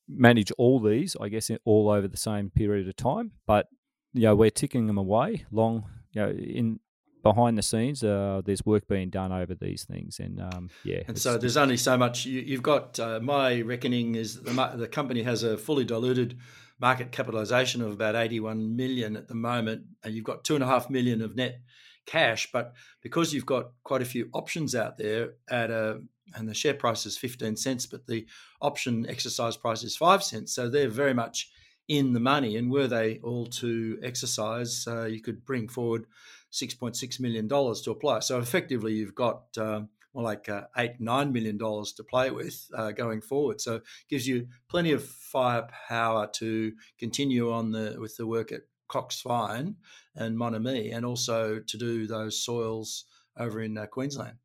manage 0.08 0.50
all 0.58 0.80
these. 0.80 1.16
I 1.20 1.28
guess 1.28 1.50
all 1.64 1.88
over 1.90 2.08
the 2.08 2.16
same 2.16 2.50
period 2.50 2.88
of 2.88 2.96
time, 2.96 3.32
but 3.46 3.66
you 4.12 4.22
know 4.22 4.34
we're 4.34 4.50
ticking 4.50 4.86
them 4.86 4.98
away 4.98 5.46
long. 5.52 5.84
You 6.12 6.22
know 6.22 6.30
in 6.30 6.80
behind 7.22 7.58
the 7.58 7.62
scenes, 7.62 8.02
uh, 8.02 8.42
there's 8.44 8.64
work 8.64 8.88
being 8.88 9.10
done 9.10 9.32
over 9.32 9.54
these 9.54 9.84
things, 9.84 10.18
and 10.20 10.40
um, 10.40 10.70
yeah. 10.84 11.02
And 11.06 11.18
so 11.18 11.38
there's 11.38 11.56
only 11.56 11.76
so 11.76 11.96
much 11.96 12.26
you, 12.26 12.54
have 12.54 12.62
got. 12.62 12.98
Uh, 12.98 13.20
my 13.20 13.60
reckoning 13.60 14.14
is 14.14 14.40
the 14.40 14.72
the 14.76 14.88
company 14.88 15.22
has 15.22 15.42
a 15.42 15.56
fully 15.56 15.84
diluted 15.84 16.38
market 16.80 17.10
capitalization 17.10 17.82
of 17.82 17.90
about 17.92 18.14
81 18.14 18.76
million 18.76 19.16
at 19.16 19.28
the 19.28 19.34
moment, 19.34 19.82
and 20.04 20.14
you've 20.14 20.24
got 20.24 20.44
two 20.44 20.54
and 20.54 20.64
a 20.64 20.66
half 20.66 20.88
million 20.88 21.22
of 21.22 21.36
net 21.36 21.60
cash. 22.06 22.50
But 22.52 22.74
because 23.02 23.32
you've 23.32 23.46
got 23.46 23.72
quite 23.82 24.02
a 24.02 24.06
few 24.06 24.28
options 24.32 24.74
out 24.74 24.98
there 24.98 25.34
at 25.50 25.70
a 25.70 26.00
and 26.34 26.48
the 26.48 26.54
share 26.54 26.74
price 26.74 27.06
is 27.06 27.16
15 27.16 27.56
cents, 27.56 27.86
but 27.86 28.06
the 28.06 28.26
option 28.60 29.06
exercise 29.08 29.56
price 29.56 29.82
is 29.82 29.96
five 29.96 30.22
cents. 30.22 30.52
So 30.52 30.68
they're 30.68 30.88
very 30.88 31.14
much 31.14 31.50
in 31.88 32.12
the 32.12 32.20
money. 32.20 32.56
And 32.56 32.70
were 32.70 32.86
they 32.86 33.18
all 33.22 33.46
to 33.46 33.98
exercise, 34.02 34.86
uh, 34.86 35.06
you 35.06 35.20
could 35.20 35.44
bring 35.44 35.68
forward 35.68 36.06
$6.6 36.52 37.20
million 37.20 37.48
to 37.48 37.90
apply. 37.90 38.20
So 38.20 38.38
effectively, 38.38 38.94
you've 38.94 39.14
got 39.14 39.44
uh, 39.58 39.82
more 40.14 40.24
like 40.24 40.48
uh, 40.48 40.62
eight, 40.76 41.00
nine 41.00 41.32
million 41.32 41.56
dollars 41.56 41.92
to 41.94 42.04
play 42.04 42.30
with 42.30 42.66
uh, 42.74 42.92
going 42.92 43.20
forward. 43.20 43.60
So 43.60 43.76
it 43.76 43.82
gives 44.08 44.26
you 44.26 44.48
plenty 44.68 44.92
of 44.92 45.04
firepower 45.04 46.28
to 46.34 46.72
continue 46.98 47.52
on 47.52 47.72
the 47.72 47.96
with 47.98 48.16
the 48.16 48.26
work 48.26 48.52
at 48.52 48.62
Cox 48.88 49.20
Find 49.20 49.76
and 50.16 50.36
Mon 50.36 50.54
Ami, 50.54 50.90
and 50.90 51.04
also 51.04 51.60
to 51.60 51.76
do 51.78 52.06
those 52.06 52.42
soils 52.42 53.04
over 53.36 53.60
in 53.62 53.78
uh, 53.78 53.86
Queensland. 53.86 54.38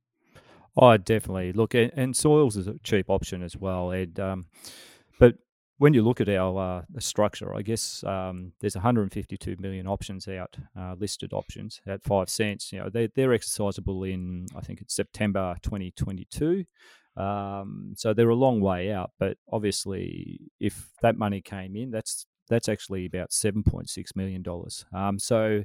Oh, 0.75 0.98
definitely. 0.98 1.53
Look, 1.53 1.75
and, 1.75 1.91
and, 1.95 2.15
soils 2.15 2.57
is 2.57 2.67
a 2.67 2.79
cheap 2.83 3.10
option 3.10 3.43
as 3.43 3.55
well, 3.55 3.91
Ed. 3.91 4.19
Um, 4.19 4.48
but 5.19 5.36
when 5.77 5.93
you 5.93 6.03
look 6.03 6.21
at 6.21 6.29
our 6.29 6.79
uh, 6.79 6.99
structure, 6.99 7.55
I 7.55 7.61
guess 7.61 8.03
um, 8.03 8.53
there's 8.59 8.75
152 8.75 9.55
million 9.59 9.87
options 9.87 10.27
out, 10.27 10.55
uh, 10.79 10.95
listed 10.97 11.33
options 11.33 11.81
at 11.87 12.03
five 12.03 12.29
cents. 12.29 12.71
You 12.71 12.79
know, 12.79 12.89
they, 12.89 13.07
they're 13.15 13.29
exercisable 13.29 14.09
in 14.09 14.47
I 14.55 14.61
think 14.61 14.81
it's 14.81 14.95
September 14.95 15.55
2022. 15.63 16.65
Um, 17.17 17.93
so 17.95 18.13
they're 18.13 18.29
a 18.29 18.35
long 18.35 18.59
way 18.61 18.91
out, 18.91 19.11
but 19.19 19.37
obviously, 19.51 20.41
if 20.59 20.89
that 21.01 21.17
money 21.17 21.41
came 21.41 21.75
in, 21.75 21.91
that's 21.91 22.25
that's 22.49 22.69
actually 22.69 23.05
about 23.05 23.31
7.6 23.31 23.87
million 24.15 24.41
dollars. 24.41 24.85
Um, 24.93 25.19
so. 25.19 25.63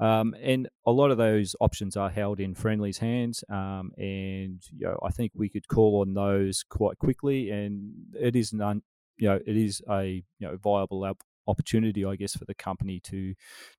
Um, 0.00 0.34
and 0.42 0.68
a 0.84 0.90
lot 0.90 1.12
of 1.12 1.18
those 1.18 1.54
options 1.60 1.96
are 1.96 2.10
held 2.10 2.40
in 2.40 2.56
Friendly's 2.56 2.98
hands, 2.98 3.44
um, 3.48 3.92
and 3.96 4.60
you 4.76 4.86
know, 4.86 4.98
I 5.00 5.10
think 5.10 5.30
we 5.36 5.48
could 5.48 5.68
call 5.68 6.00
on 6.00 6.14
those 6.14 6.64
quite 6.68 6.98
quickly. 6.98 7.50
And 7.50 7.92
it 8.18 8.34
is 8.34 8.52
an 8.52 8.82
you 9.22 9.28
know 9.28 9.38
it 9.46 9.56
is 9.56 9.80
a 9.88 10.24
you 10.40 10.48
know 10.48 10.56
viable 10.56 11.06
opportunity, 11.46 12.04
I 12.04 12.16
guess, 12.16 12.36
for 12.36 12.44
the 12.44 12.54
company 12.54 12.98
to 13.04 13.34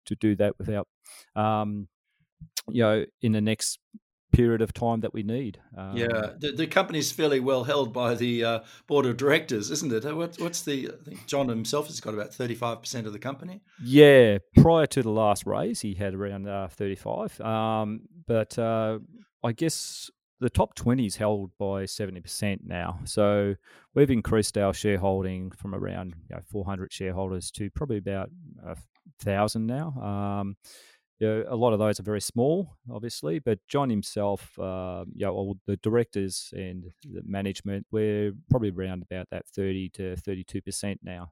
to 0.05 0.15
do 0.15 0.37
that 0.37 0.57
without 0.57 0.87
um, 1.35 1.89
you 2.69 2.81
know 2.81 3.05
in 3.21 3.33
the 3.33 3.41
next 3.41 3.79
period 4.31 4.61
of 4.61 4.73
time 4.73 5.01
that 5.01 5.13
we 5.13 5.21
need. 5.21 5.59
Um, 5.77 5.97
yeah, 5.97 6.29
the, 6.39 6.53
the 6.55 6.65
company's 6.65 7.11
fairly 7.11 7.41
well 7.41 7.65
held 7.65 7.91
by 7.91 8.15
the 8.15 8.43
uh, 8.43 8.59
board 8.87 9.05
of 9.05 9.17
directors, 9.17 9.69
isn't 9.69 9.91
it? 9.91 10.05
What, 10.15 10.37
what's 10.39 10.61
the? 10.61 10.91
I 10.93 11.03
think 11.03 11.27
John 11.27 11.49
himself 11.49 11.87
has 11.87 11.99
got 11.99 12.13
about 12.13 12.33
thirty-five 12.33 12.79
percent 12.81 13.05
of 13.05 13.11
the 13.11 13.19
company. 13.19 13.63
Yeah, 13.83 14.37
prior 14.55 14.87
to 14.87 15.03
the 15.03 15.11
last 15.11 15.45
raise, 15.45 15.81
he 15.81 15.93
had 15.93 16.13
around 16.13 16.47
uh, 16.47 16.69
thirty-five. 16.69 17.41
Um, 17.41 18.03
but 18.25 18.57
uh, 18.57 18.99
I 19.43 19.51
guess 19.51 20.09
the 20.43 20.49
top 20.49 20.75
20 20.75 21.05
is 21.05 21.15
held 21.15 21.51
by 21.57 21.83
70% 21.83 22.59
now. 22.65 22.99
So 23.05 23.55
we've 23.95 24.11
increased 24.11 24.57
our 24.57 24.73
shareholding 24.73 25.51
from 25.51 25.73
around 25.73 26.15
you 26.29 26.35
know, 26.35 26.41
400 26.51 26.91
shareholders 26.91 27.49
to 27.51 27.69
probably 27.69 27.97
about 27.97 28.29
a 28.65 28.75
thousand 29.21 29.67
now. 29.67 29.93
Um, 30.01 30.57
you 31.19 31.27
know, 31.27 31.45
a 31.47 31.55
lot 31.55 31.71
of 31.71 31.79
those 31.79 31.97
are 31.97 32.03
very 32.03 32.19
small, 32.19 32.75
obviously, 32.91 33.39
but 33.39 33.59
John 33.69 33.89
himself, 33.89 34.59
uh, 34.59 35.05
you 35.15 35.25
know, 35.25 35.31
all 35.31 35.57
the 35.65 35.77
directors 35.77 36.53
and 36.53 36.91
the 37.09 37.21
management, 37.25 37.85
we're 37.89 38.33
probably 38.49 38.71
around 38.71 39.01
about 39.01 39.27
that 39.31 39.47
30 39.47 39.89
to 39.91 40.15
32% 40.27 40.97
now. 41.03 41.31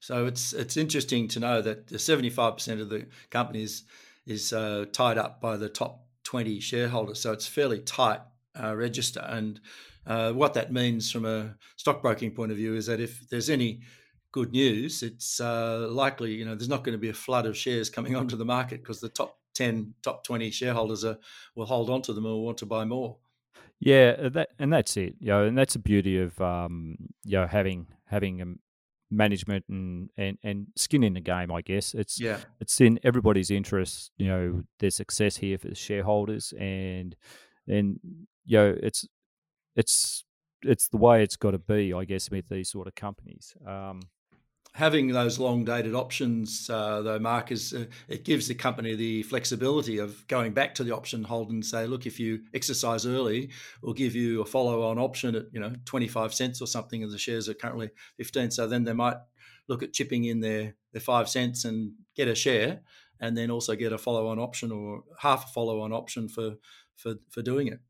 So 0.00 0.26
it's 0.26 0.52
it's 0.52 0.76
interesting 0.76 1.28
to 1.28 1.40
know 1.40 1.62
that 1.62 1.86
the 1.86 1.98
75% 1.98 2.80
of 2.80 2.88
the 2.88 3.06
company 3.30 3.62
is, 3.62 3.84
is 4.26 4.52
uh, 4.52 4.86
tied 4.92 5.18
up 5.18 5.40
by 5.40 5.56
the 5.56 5.68
top 5.68 6.06
20 6.24 6.58
shareholders. 6.58 7.20
So 7.20 7.30
it's 7.32 7.46
fairly 7.46 7.78
tight 7.78 8.20
uh, 8.62 8.74
register. 8.76 9.24
And 9.28 9.60
uh, 10.06 10.32
what 10.32 10.54
that 10.54 10.72
means 10.72 11.10
from 11.10 11.24
a 11.24 11.54
stockbroking 11.76 12.32
point 12.32 12.50
of 12.50 12.56
view 12.56 12.74
is 12.74 12.86
that 12.86 13.00
if 13.00 13.28
there's 13.28 13.50
any 13.50 13.80
good 14.32 14.52
news, 14.52 15.02
it's 15.02 15.40
uh, 15.40 15.88
likely 15.90 16.32
you 16.34 16.44
know 16.44 16.54
there's 16.54 16.68
not 16.68 16.84
going 16.84 16.94
to 16.94 16.98
be 16.98 17.10
a 17.10 17.14
flood 17.14 17.46
of 17.46 17.56
shares 17.56 17.90
coming 17.90 18.16
onto 18.20 18.36
the 18.36 18.44
market 18.44 18.82
because 18.82 19.00
the 19.00 19.08
top 19.08 19.38
ten, 19.54 19.94
top 20.02 20.24
twenty 20.24 20.50
shareholders 20.50 21.04
are, 21.04 21.18
will 21.54 21.66
hold 21.66 21.90
on 21.90 22.02
to 22.02 22.12
them 22.12 22.26
or 22.26 22.42
want 22.42 22.58
to 22.58 22.66
buy 22.66 22.84
more. 22.84 23.16
Yeah, 23.80 24.16
uh, 24.22 24.28
that 24.30 24.50
and 24.58 24.72
that's 24.72 24.96
it. 24.96 25.14
You 25.20 25.28
know, 25.28 25.44
and 25.44 25.56
that's 25.56 25.74
the 25.74 25.78
beauty 25.78 26.18
of 26.18 26.40
um, 26.40 26.96
you 27.24 27.38
know 27.38 27.46
having 27.46 27.86
having 28.06 28.40
a 28.40 28.46
management 29.10 29.64
and, 29.68 30.10
and, 30.16 30.38
and 30.42 30.66
skin 30.76 31.02
in 31.02 31.14
the 31.14 31.20
game. 31.20 31.50
I 31.50 31.62
guess 31.62 31.94
it's 31.94 32.20
yeah, 32.20 32.38
it's 32.60 32.80
in 32.80 32.98
everybody's 33.02 33.50
interest. 33.50 34.10
You 34.18 34.28
know, 34.28 34.62
there's 34.80 34.96
success 34.96 35.36
here 35.36 35.58
for 35.58 35.68
the 35.68 35.74
shareholders, 35.74 36.52
and 36.58 37.14
and 37.68 38.00
you 38.44 38.58
know, 38.58 38.76
it's 38.82 39.06
it's 39.76 40.24
it's 40.62 40.88
the 40.88 40.96
way 40.96 41.22
it's 41.22 41.36
got 41.36 41.52
to 41.52 41.58
be, 41.58 41.92
I 41.92 42.04
guess, 42.04 42.30
with 42.30 42.48
these 42.48 42.70
sort 42.70 42.88
of 42.88 42.94
companies. 42.94 43.54
Um, 43.66 44.00
Having 44.74 45.08
those 45.08 45.38
long 45.38 45.64
dated 45.64 45.94
options, 45.94 46.68
uh, 46.70 47.00
though, 47.00 47.18
Mark, 47.18 47.50
is 47.50 47.72
uh, 47.72 47.86
it 48.06 48.24
gives 48.24 48.46
the 48.46 48.54
company 48.54 48.94
the 48.94 49.22
flexibility 49.24 49.98
of 49.98 50.24
going 50.28 50.52
back 50.52 50.74
to 50.76 50.84
the 50.84 50.94
option 50.94 51.24
holder 51.24 51.52
and 51.52 51.64
say, 51.64 51.86
look, 51.86 52.06
if 52.06 52.20
you 52.20 52.42
exercise 52.54 53.06
early, 53.06 53.50
we'll 53.82 53.94
give 53.94 54.14
you 54.14 54.40
a 54.40 54.44
follow 54.44 54.88
on 54.88 54.98
option 54.98 55.34
at 55.34 55.46
you 55.52 55.58
know 55.58 55.72
twenty 55.84 56.06
five 56.06 56.32
cents 56.34 56.60
or 56.60 56.66
something, 56.66 57.02
and 57.02 57.10
the 57.10 57.18
shares 57.18 57.48
are 57.48 57.54
currently 57.54 57.90
fifteen. 58.18 58.50
So 58.50 58.68
then 58.68 58.84
they 58.84 58.92
might 58.92 59.16
look 59.68 59.82
at 59.82 59.94
chipping 59.94 60.24
in 60.24 60.40
their 60.40 60.74
their 60.92 61.00
five 61.00 61.28
cents 61.28 61.64
and 61.64 61.92
get 62.14 62.28
a 62.28 62.34
share, 62.34 62.82
and 63.20 63.36
then 63.36 63.50
also 63.50 63.74
get 63.74 63.92
a 63.92 63.98
follow 63.98 64.28
on 64.28 64.38
option 64.38 64.70
or 64.70 65.02
half 65.18 65.46
a 65.46 65.52
follow 65.52 65.80
on 65.80 65.92
option 65.92 66.28
for 66.28 66.56
for 66.98 67.14
for 67.30 67.42
doing 67.42 67.68
it. 67.68 67.80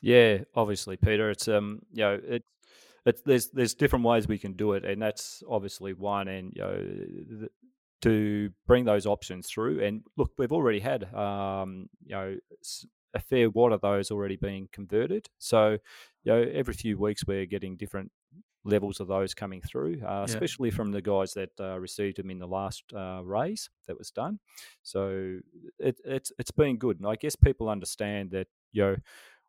Yeah, 0.00 0.38
obviously, 0.54 0.96
Peter. 0.96 1.30
It's 1.30 1.48
um, 1.48 1.80
you 1.92 2.02
know, 2.02 2.20
it, 2.26 2.42
it's 3.06 3.22
there's 3.22 3.48
there's 3.50 3.74
different 3.74 4.04
ways 4.04 4.26
we 4.26 4.38
can 4.38 4.54
do 4.54 4.72
it, 4.72 4.84
and 4.84 5.00
that's 5.00 5.42
obviously 5.48 5.92
one. 5.92 6.28
And 6.28 6.52
you 6.54 6.62
know, 6.62 7.48
to 8.02 8.50
bring 8.66 8.84
those 8.84 9.06
options 9.06 9.48
through, 9.48 9.82
and 9.82 10.02
look, 10.16 10.32
we've 10.38 10.52
already 10.52 10.80
had 10.80 11.12
um, 11.14 11.88
you 12.04 12.14
know, 12.14 12.36
a 13.14 13.20
fair 13.20 13.50
wad 13.50 13.72
of 13.72 13.80
those 13.80 14.10
already 14.10 14.36
being 14.36 14.68
converted. 14.72 15.26
So, 15.38 15.78
you 16.24 16.32
know, 16.32 16.44
every 16.52 16.74
few 16.74 16.98
weeks 16.98 17.24
we're 17.26 17.46
getting 17.46 17.76
different 17.76 18.12
levels 18.68 19.00
of 19.00 19.08
those 19.08 19.34
coming 19.34 19.60
through, 19.62 20.00
uh, 20.04 20.08
yeah. 20.08 20.24
especially 20.24 20.70
from 20.70 20.92
the 20.92 21.02
guys 21.02 21.32
that 21.34 21.50
uh, 21.58 21.78
received 21.78 22.18
them 22.18 22.30
in 22.30 22.38
the 22.38 22.46
last 22.46 22.84
uh, 22.94 23.20
raise 23.24 23.70
that 23.86 23.98
was 23.98 24.10
done. 24.10 24.38
So 24.82 25.38
it, 25.78 26.00
it's 26.04 26.32
it's 26.38 26.50
been 26.50 26.76
good, 26.76 26.98
and 26.98 27.08
I 27.08 27.16
guess 27.16 27.36
people 27.36 27.68
understand 27.68 28.30
that 28.32 28.48
you 28.72 28.82
know 28.82 28.96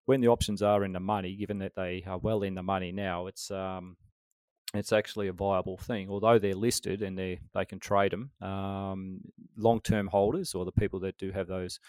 when 0.05 0.21
the 0.21 0.27
options 0.27 0.63
are 0.63 0.83
in 0.83 0.93
the 0.93 0.99
money, 0.99 1.35
given 1.35 1.59
that 1.59 1.75
they 1.75 2.03
are 2.07 2.17
well 2.17 2.41
in 2.41 2.55
the 2.55 2.63
money 2.63 2.91
now, 2.91 3.27
it's 3.27 3.51
um, 3.51 3.97
it's 4.73 4.93
actually 4.93 5.27
a 5.27 5.33
viable 5.33 5.77
thing. 5.77 6.09
Although 6.09 6.39
they're 6.39 6.55
listed 6.55 7.01
and 7.01 7.17
they 7.17 7.39
they 7.53 7.65
can 7.65 7.79
trade 7.79 8.11
them, 8.11 8.31
um, 8.41 9.21
long 9.57 9.81
term 9.81 10.07
holders 10.07 10.55
or 10.55 10.65
the 10.65 10.71
people 10.71 10.99
that 11.01 11.17
do 11.17 11.31
have 11.31 11.47
those, 11.47 11.79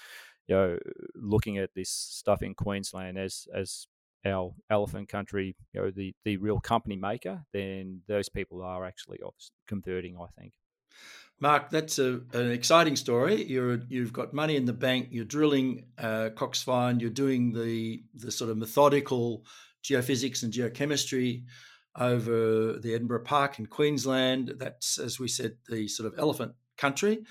you 0.48 0.54
know, 0.54 0.78
looking 1.14 1.58
at 1.58 1.74
this 1.74 1.90
stuff 1.90 2.42
in 2.42 2.54
Queensland 2.54 3.18
as 3.18 3.46
as 3.54 3.86
our 4.24 4.52
elephant 4.68 5.08
country, 5.08 5.56
you 5.72 5.80
know, 5.80 5.90
the 5.90 6.14
the 6.24 6.36
real 6.36 6.60
company 6.60 6.96
maker, 6.96 7.42
then 7.52 8.02
those 8.06 8.28
people 8.28 8.62
are 8.62 8.84
actually 8.84 9.18
converting. 9.66 10.16
I 10.16 10.26
think. 10.38 10.54
Mark, 11.42 11.70
that's 11.70 11.98
a, 11.98 12.20
an 12.34 12.50
exciting 12.50 12.96
story. 12.96 13.44
You're 13.44 13.80
you've 13.88 14.12
got 14.12 14.34
money 14.34 14.56
in 14.56 14.66
the 14.66 14.74
bank. 14.74 15.08
You're 15.10 15.24
drilling 15.24 15.86
uh, 15.96 16.30
Cox 16.36 16.62
Find. 16.62 17.00
You're 17.00 17.10
doing 17.10 17.52
the 17.52 18.02
the 18.14 18.30
sort 18.30 18.50
of 18.50 18.58
methodical 18.58 19.44
geophysics 19.82 20.42
and 20.42 20.52
geochemistry 20.52 21.44
over 21.98 22.78
the 22.78 22.94
Edinburgh 22.94 23.24
Park 23.24 23.58
in 23.58 23.66
Queensland. 23.66 24.54
That's, 24.58 24.98
as 24.98 25.18
we 25.18 25.28
said, 25.28 25.56
the 25.68 25.88
sort 25.88 26.12
of 26.12 26.18
elephant 26.18 26.52
country. 26.76 27.24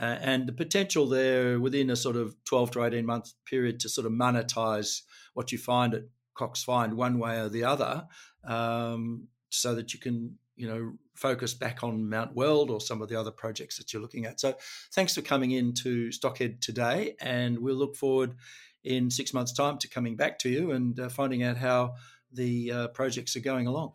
Uh, 0.00 0.18
and 0.20 0.46
the 0.46 0.52
potential 0.52 1.08
there 1.08 1.58
within 1.58 1.88
a 1.88 1.96
sort 1.96 2.16
of 2.16 2.36
12 2.44 2.70
to 2.72 2.84
18 2.84 3.06
month 3.06 3.32
period 3.46 3.80
to 3.80 3.88
sort 3.88 4.06
of 4.06 4.12
monetize 4.12 5.00
what 5.32 5.52
you 5.52 5.58
find 5.58 5.94
at 5.94 6.02
Cox 6.36 6.62
Find 6.62 6.94
one 6.96 7.18
way 7.18 7.38
or 7.40 7.48
the 7.48 7.64
other 7.64 8.06
um, 8.44 9.28
so 9.48 9.74
that 9.74 9.94
you 9.94 10.00
can 10.00 10.36
you 10.56 10.68
know 10.68 10.92
focus 11.14 11.54
back 11.54 11.82
on 11.82 12.08
Mount 12.08 12.34
Weld 12.34 12.70
or 12.70 12.80
some 12.80 13.00
of 13.02 13.08
the 13.08 13.18
other 13.18 13.30
projects 13.30 13.78
that 13.78 13.92
you're 13.92 14.02
looking 14.02 14.26
at. 14.26 14.40
So 14.40 14.54
thanks 14.92 15.14
for 15.14 15.22
coming 15.22 15.52
in 15.52 15.72
to 15.74 16.08
Stockhead 16.08 16.60
today, 16.60 17.16
and 17.20 17.58
we'll 17.58 17.76
look 17.76 17.96
forward 17.96 18.34
in 18.84 19.10
six 19.10 19.34
months' 19.34 19.52
time 19.52 19.78
to 19.78 19.88
coming 19.88 20.16
back 20.16 20.38
to 20.40 20.48
you 20.48 20.72
and 20.72 20.98
uh, 20.98 21.08
finding 21.08 21.42
out 21.42 21.56
how 21.56 21.94
the 22.32 22.70
uh, 22.70 22.88
projects 22.88 23.36
are 23.36 23.40
going 23.40 23.66
along. 23.66 23.92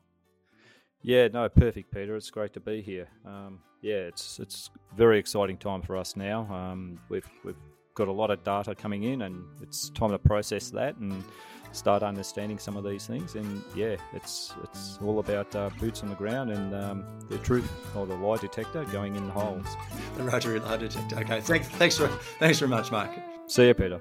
Yeah, 1.02 1.28
no, 1.30 1.48
perfect, 1.50 1.92
Peter. 1.92 2.16
It's 2.16 2.30
great 2.30 2.54
to 2.54 2.60
be 2.60 2.82
here. 2.82 3.08
Um, 3.26 3.60
yeah, 3.82 3.96
it's 3.96 4.40
it's 4.40 4.70
very 4.96 5.18
exciting 5.18 5.58
time 5.58 5.82
for 5.82 5.98
us 5.98 6.16
now. 6.16 6.42
Um, 6.54 7.00
we've 7.10 7.30
we've 7.44 7.56
got 7.96 8.08
a 8.08 8.12
lot 8.12 8.30
of 8.30 8.44
data 8.44 8.76
coming 8.76 9.04
in, 9.04 9.24
and 9.24 9.44
it's 9.62 9.90
time 9.90 10.12
to 10.12 10.20
process 10.20 10.70
that 10.72 10.98
and 10.98 11.24
start 11.72 12.04
understanding 12.04 12.60
some 12.60 12.78
of 12.78 12.84
these 12.84 13.08
things. 13.08 13.36
And 13.36 13.64
yeah, 13.76 13.96
it's 14.14 14.54
it's 14.64 15.00
all 15.04 15.20
about 15.20 15.56
uh, 15.56 15.70
boots 15.80 16.04
on 16.04 16.10
the 16.10 16.16
ground 16.16 16.52
and 16.52 16.76
um, 16.76 17.06
the 17.30 17.38
truth 17.40 17.70
or 17.96 18.06
the 18.06 18.16
lie 18.16 18.38
detector 18.38 18.84
going 18.86 19.16
in 19.16 19.26
the 19.26 19.32
holes. 19.32 19.66
The 20.18 20.24
rotary 20.24 20.60
lie 20.60 20.78
detector. 20.78 21.20
Okay, 21.20 21.42
thanks, 21.42 21.68
thanks, 21.70 21.98
for, 21.98 22.08
thanks 22.40 22.60
very 22.60 22.70
much, 22.70 22.92
Mark. 22.92 23.12
See 23.48 23.68
you, 23.68 23.74
Peter. 23.74 24.00